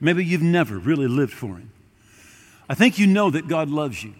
maybe 0.00 0.24
you've 0.24 0.42
never 0.42 0.78
really 0.78 1.08
lived 1.08 1.32
for 1.32 1.56
Him. 1.56 1.70
I 2.68 2.74
think 2.74 2.98
you 2.98 3.06
know 3.06 3.30
that 3.30 3.48
God 3.48 3.68
loves 3.68 4.02
you. 4.02 4.14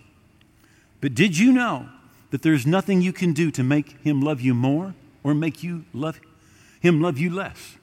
But 1.00 1.14
did 1.14 1.38
you 1.38 1.52
know 1.52 1.88
that 2.30 2.42
there's 2.42 2.66
nothing 2.66 3.02
you 3.02 3.12
can 3.12 3.32
do 3.32 3.50
to 3.50 3.62
make 3.62 4.00
him 4.02 4.20
love 4.20 4.40
you 4.40 4.54
more 4.54 4.94
or 5.22 5.34
make 5.34 5.62
you 5.62 5.84
love 5.92 6.20
him 6.80 7.00
love 7.00 7.18
you 7.18 7.30
less? 7.30 7.76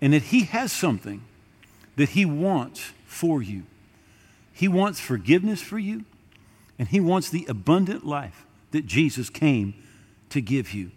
And 0.00 0.12
that 0.12 0.24
he 0.24 0.44
has 0.44 0.72
something 0.72 1.22
that 1.96 2.10
he 2.10 2.24
wants 2.24 2.92
for 3.06 3.42
you. 3.42 3.64
He 4.52 4.68
wants 4.68 5.00
forgiveness 5.00 5.60
for 5.60 5.78
you, 5.78 6.04
and 6.78 6.88
he 6.88 7.00
wants 7.00 7.28
the 7.28 7.46
abundant 7.46 8.06
life 8.06 8.46
that 8.70 8.86
Jesus 8.86 9.30
came 9.30 9.74
to 10.30 10.40
give 10.40 10.72
you. 10.72 10.90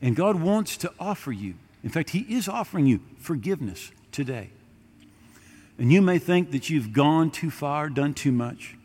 And 0.00 0.16
God 0.16 0.40
wants 0.40 0.76
to 0.78 0.92
offer 0.98 1.32
you, 1.32 1.54
in 1.84 1.90
fact, 1.90 2.10
he 2.10 2.20
is 2.20 2.48
offering 2.48 2.86
you 2.86 3.00
forgiveness 3.18 3.92
today. 4.10 4.50
And 5.78 5.92
you 5.92 6.02
may 6.02 6.18
think 6.18 6.50
that 6.52 6.70
you've 6.70 6.92
gone 6.92 7.30
too 7.30 7.50
far, 7.50 7.88
done 7.88 8.14
too 8.14 8.32
much. 8.32 8.76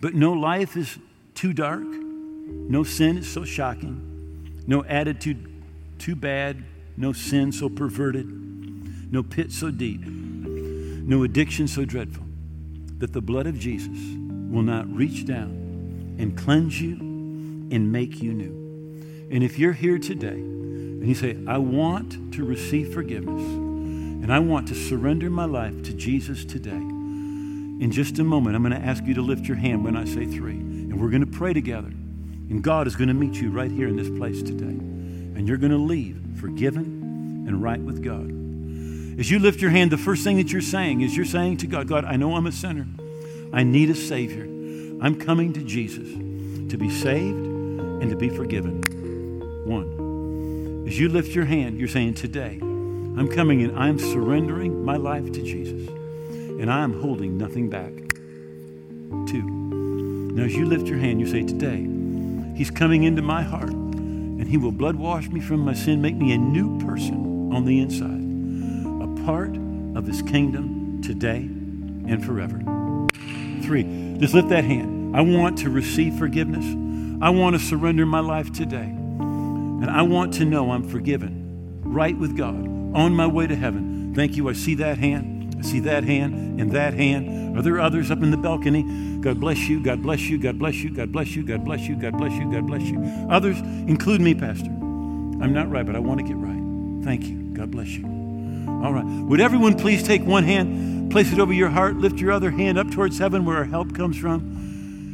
But 0.00 0.14
no 0.14 0.32
life 0.32 0.76
is 0.76 0.98
too 1.34 1.52
dark. 1.52 1.86
No 1.86 2.84
sin 2.84 3.18
is 3.18 3.32
so 3.32 3.44
shocking. 3.44 4.62
No 4.66 4.84
attitude 4.84 5.50
too 5.98 6.14
bad. 6.14 6.64
No 6.96 7.12
sin 7.12 7.52
so 7.52 7.68
perverted. 7.68 9.12
No 9.12 9.22
pit 9.22 9.52
so 9.52 9.70
deep. 9.70 10.02
No 10.04 11.22
addiction 11.22 11.68
so 11.68 11.84
dreadful 11.84 12.24
that 12.98 13.12
the 13.12 13.20
blood 13.20 13.46
of 13.46 13.58
Jesus 13.58 13.98
will 14.50 14.62
not 14.62 14.92
reach 14.92 15.24
down 15.24 16.16
and 16.18 16.36
cleanse 16.36 16.80
you 16.80 16.96
and 16.96 17.92
make 17.92 18.20
you 18.20 18.34
new. 18.34 19.28
And 19.30 19.44
if 19.44 19.58
you're 19.58 19.72
here 19.72 19.98
today 19.98 20.28
and 20.28 21.06
you 21.06 21.14
say, 21.14 21.36
I 21.46 21.58
want 21.58 22.34
to 22.34 22.44
receive 22.44 22.92
forgiveness, 22.92 23.67
and 24.28 24.34
I 24.34 24.40
want 24.40 24.68
to 24.68 24.74
surrender 24.74 25.30
my 25.30 25.46
life 25.46 25.82
to 25.84 25.94
Jesus 25.94 26.44
today. 26.44 26.68
In 26.70 27.90
just 27.90 28.18
a 28.18 28.22
moment, 28.22 28.56
I'm 28.56 28.62
going 28.62 28.78
to 28.78 28.86
ask 28.86 29.02
you 29.06 29.14
to 29.14 29.22
lift 29.22 29.46
your 29.46 29.56
hand 29.56 29.82
when 29.82 29.96
I 29.96 30.04
say 30.04 30.26
three. 30.26 30.58
And 30.58 31.00
we're 31.00 31.08
going 31.08 31.24
to 31.24 31.38
pray 31.38 31.54
together. 31.54 31.88
And 31.88 32.62
God 32.62 32.86
is 32.86 32.94
going 32.94 33.08
to 33.08 33.14
meet 33.14 33.40
you 33.40 33.50
right 33.50 33.70
here 33.70 33.88
in 33.88 33.96
this 33.96 34.10
place 34.10 34.42
today. 34.42 34.64
And 34.66 35.48
you're 35.48 35.56
going 35.56 35.72
to 35.72 35.78
leave 35.78 36.20
forgiven 36.38 37.46
and 37.48 37.62
right 37.62 37.80
with 37.80 38.04
God. 38.04 39.18
As 39.18 39.30
you 39.30 39.38
lift 39.38 39.62
your 39.62 39.70
hand, 39.70 39.90
the 39.90 39.96
first 39.96 40.24
thing 40.24 40.36
that 40.36 40.52
you're 40.52 40.60
saying 40.60 41.00
is 41.00 41.16
you're 41.16 41.24
saying 41.24 41.56
to 41.58 41.66
God, 41.66 41.88
God, 41.88 42.04
I 42.04 42.16
know 42.16 42.36
I'm 42.36 42.46
a 42.46 42.52
sinner. 42.52 42.86
I 43.50 43.62
need 43.62 43.88
a 43.88 43.94
Savior. 43.94 44.42
I'm 45.02 45.18
coming 45.18 45.54
to 45.54 45.64
Jesus 45.64 46.06
to 46.70 46.76
be 46.76 46.90
saved 46.90 47.46
and 47.46 48.10
to 48.10 48.16
be 48.16 48.28
forgiven. 48.28 48.82
One. 49.64 50.84
As 50.86 50.98
you 50.98 51.08
lift 51.08 51.34
your 51.34 51.46
hand, 51.46 51.78
you're 51.78 51.88
saying, 51.88 52.12
Today, 52.12 52.60
I'm 53.18 53.28
coming 53.28 53.62
and 53.62 53.76
I'm 53.76 53.98
surrendering 53.98 54.84
my 54.84 54.96
life 54.96 55.32
to 55.32 55.42
Jesus. 55.42 55.88
And 55.88 56.70
I'm 56.70 57.00
holding 57.00 57.36
nothing 57.36 57.68
back. 57.68 57.92
Two. 59.28 59.42
Now, 59.42 60.44
as 60.44 60.54
you 60.54 60.66
lift 60.66 60.86
your 60.86 60.98
hand, 60.98 61.18
you 61.18 61.26
say, 61.26 61.42
Today, 61.42 61.88
He's 62.56 62.70
coming 62.70 63.02
into 63.02 63.20
my 63.22 63.42
heart 63.42 63.70
and 63.70 64.46
He 64.46 64.56
will 64.56 64.70
blood 64.70 64.94
wash 64.94 65.28
me 65.30 65.40
from 65.40 65.60
my 65.60 65.74
sin, 65.74 66.00
make 66.00 66.14
me 66.14 66.32
a 66.32 66.38
new 66.38 66.78
person 66.78 67.52
on 67.52 67.64
the 67.64 67.80
inside, 67.80 68.06
a 69.02 69.26
part 69.26 69.56
of 69.96 70.06
His 70.06 70.22
kingdom 70.22 71.02
today 71.02 71.38
and 71.38 72.24
forever. 72.24 72.58
Three, 73.64 73.82
just 74.18 74.32
lift 74.32 74.48
that 74.50 74.62
hand. 74.62 75.16
I 75.16 75.22
want 75.22 75.58
to 75.58 75.70
receive 75.70 76.14
forgiveness. 76.14 76.64
I 77.20 77.30
want 77.30 77.56
to 77.56 77.60
surrender 77.60 78.06
my 78.06 78.20
life 78.20 78.52
today. 78.52 78.84
And 78.84 79.90
I 79.90 80.02
want 80.02 80.34
to 80.34 80.44
know 80.44 80.70
I'm 80.70 80.88
forgiven, 80.88 81.80
right 81.82 82.16
with 82.16 82.36
God 82.36 82.77
on 82.94 83.14
my 83.14 83.26
way 83.26 83.46
to 83.46 83.56
heaven. 83.56 84.14
Thank 84.14 84.36
you. 84.36 84.48
I 84.48 84.52
see 84.52 84.74
that 84.76 84.98
hand. 84.98 85.56
I 85.58 85.62
see 85.62 85.80
that 85.80 86.04
hand 86.04 86.60
and 86.60 86.70
that 86.72 86.94
hand. 86.94 87.56
Are 87.58 87.62
there 87.62 87.80
others 87.80 88.10
up 88.10 88.22
in 88.22 88.30
the 88.30 88.36
balcony? 88.36 89.18
God 89.20 89.40
bless 89.40 89.68
you. 89.68 89.82
God 89.82 90.02
bless 90.02 90.20
you. 90.22 90.38
God 90.38 90.58
bless 90.58 90.76
you. 90.76 90.90
God 90.90 91.12
bless 91.12 91.34
you. 91.34 91.42
God 91.42 91.64
bless 91.64 91.80
you. 91.88 91.96
God 91.96 92.16
bless 92.16 92.32
you. 92.32 92.52
God 92.52 92.66
bless 92.66 92.82
you. 92.82 93.26
Others, 93.28 93.58
include 93.60 94.20
me, 94.20 94.34
Pastor. 94.34 94.70
I'm 94.70 95.52
not 95.52 95.70
right, 95.70 95.84
but 95.84 95.96
I 95.96 95.98
want 95.98 96.20
to 96.20 96.26
get 96.26 96.36
right. 96.36 97.04
Thank 97.04 97.26
you. 97.26 97.36
God 97.52 97.70
bless 97.70 97.88
you. 97.88 98.04
All 98.04 98.92
right. 98.92 99.04
Would 99.04 99.40
everyone 99.40 99.76
please 99.76 100.02
take 100.02 100.24
one 100.24 100.44
hand, 100.44 101.10
place 101.10 101.32
it 101.32 101.40
over 101.40 101.52
your 101.52 101.70
heart, 101.70 101.96
lift 101.96 102.20
your 102.20 102.30
other 102.32 102.50
hand 102.50 102.78
up 102.78 102.90
towards 102.90 103.18
heaven 103.18 103.44
where 103.44 103.56
our 103.56 103.64
help 103.64 103.94
comes 103.94 104.16
from? 104.16 104.40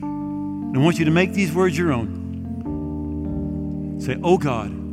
And 0.03 0.77
I 0.77 0.81
want 0.81 0.99
you 0.99 1.07
to 1.07 1.11
make 1.11 1.33
these 1.33 1.53
words 1.53 1.79
your 1.79 1.93
own. 1.93 2.21
Say, 4.01 4.19
Oh 4.23 4.37
God. 4.37 4.84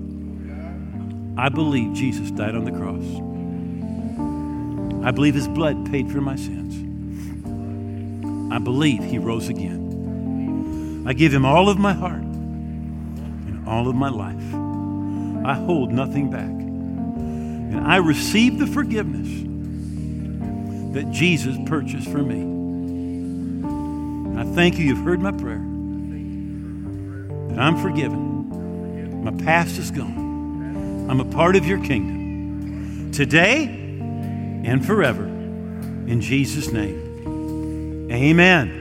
I 1.37 1.49
believe 1.49 1.93
Jesus 1.93 2.31
died 2.31 2.55
on 2.55 2.65
the 2.65 2.71
cross. 2.71 3.03
I 5.05 5.11
believe 5.11 5.33
his 5.33 5.47
blood 5.47 5.89
paid 5.89 6.11
for 6.11 6.21
my 6.21 6.35
sins. 6.35 6.75
I 8.53 8.59
believe 8.59 9.03
he 9.03 9.17
rose 9.17 9.49
again. 9.49 11.03
I 11.07 11.13
give 11.13 11.33
him 11.33 11.45
all 11.45 11.69
of 11.69 11.79
my 11.79 11.93
heart 11.93 12.21
and 12.21 13.67
all 13.67 13.87
of 13.87 13.95
my 13.95 14.09
life. 14.09 14.53
I 15.45 15.55
hold 15.55 15.91
nothing 15.91 16.29
back. 16.29 16.49
And 16.49 17.79
I 17.79 17.95
receive 17.97 18.59
the 18.59 18.67
forgiveness 18.67 19.27
that 20.93 21.09
Jesus 21.11 21.57
purchased 21.65 22.07
for 22.09 22.21
me. 22.21 22.51
I 24.39 24.43
thank 24.53 24.77
you, 24.77 24.85
you've 24.85 25.03
heard 25.03 25.21
my 25.21 25.31
prayer, 25.31 25.63
that 27.49 27.59
I'm 27.59 27.77
forgiven. 27.77 29.23
My 29.23 29.31
past 29.43 29.77
is 29.77 29.89
gone. 29.89 30.20
I'm 31.11 31.19
a 31.19 31.25
part 31.25 31.57
of 31.57 31.65
your 31.65 31.83
kingdom 31.83 33.11
today 33.11 33.65
and 33.65 34.85
forever. 34.85 35.25
In 35.25 36.21
Jesus' 36.21 36.71
name, 36.71 38.07
amen. 38.09 38.80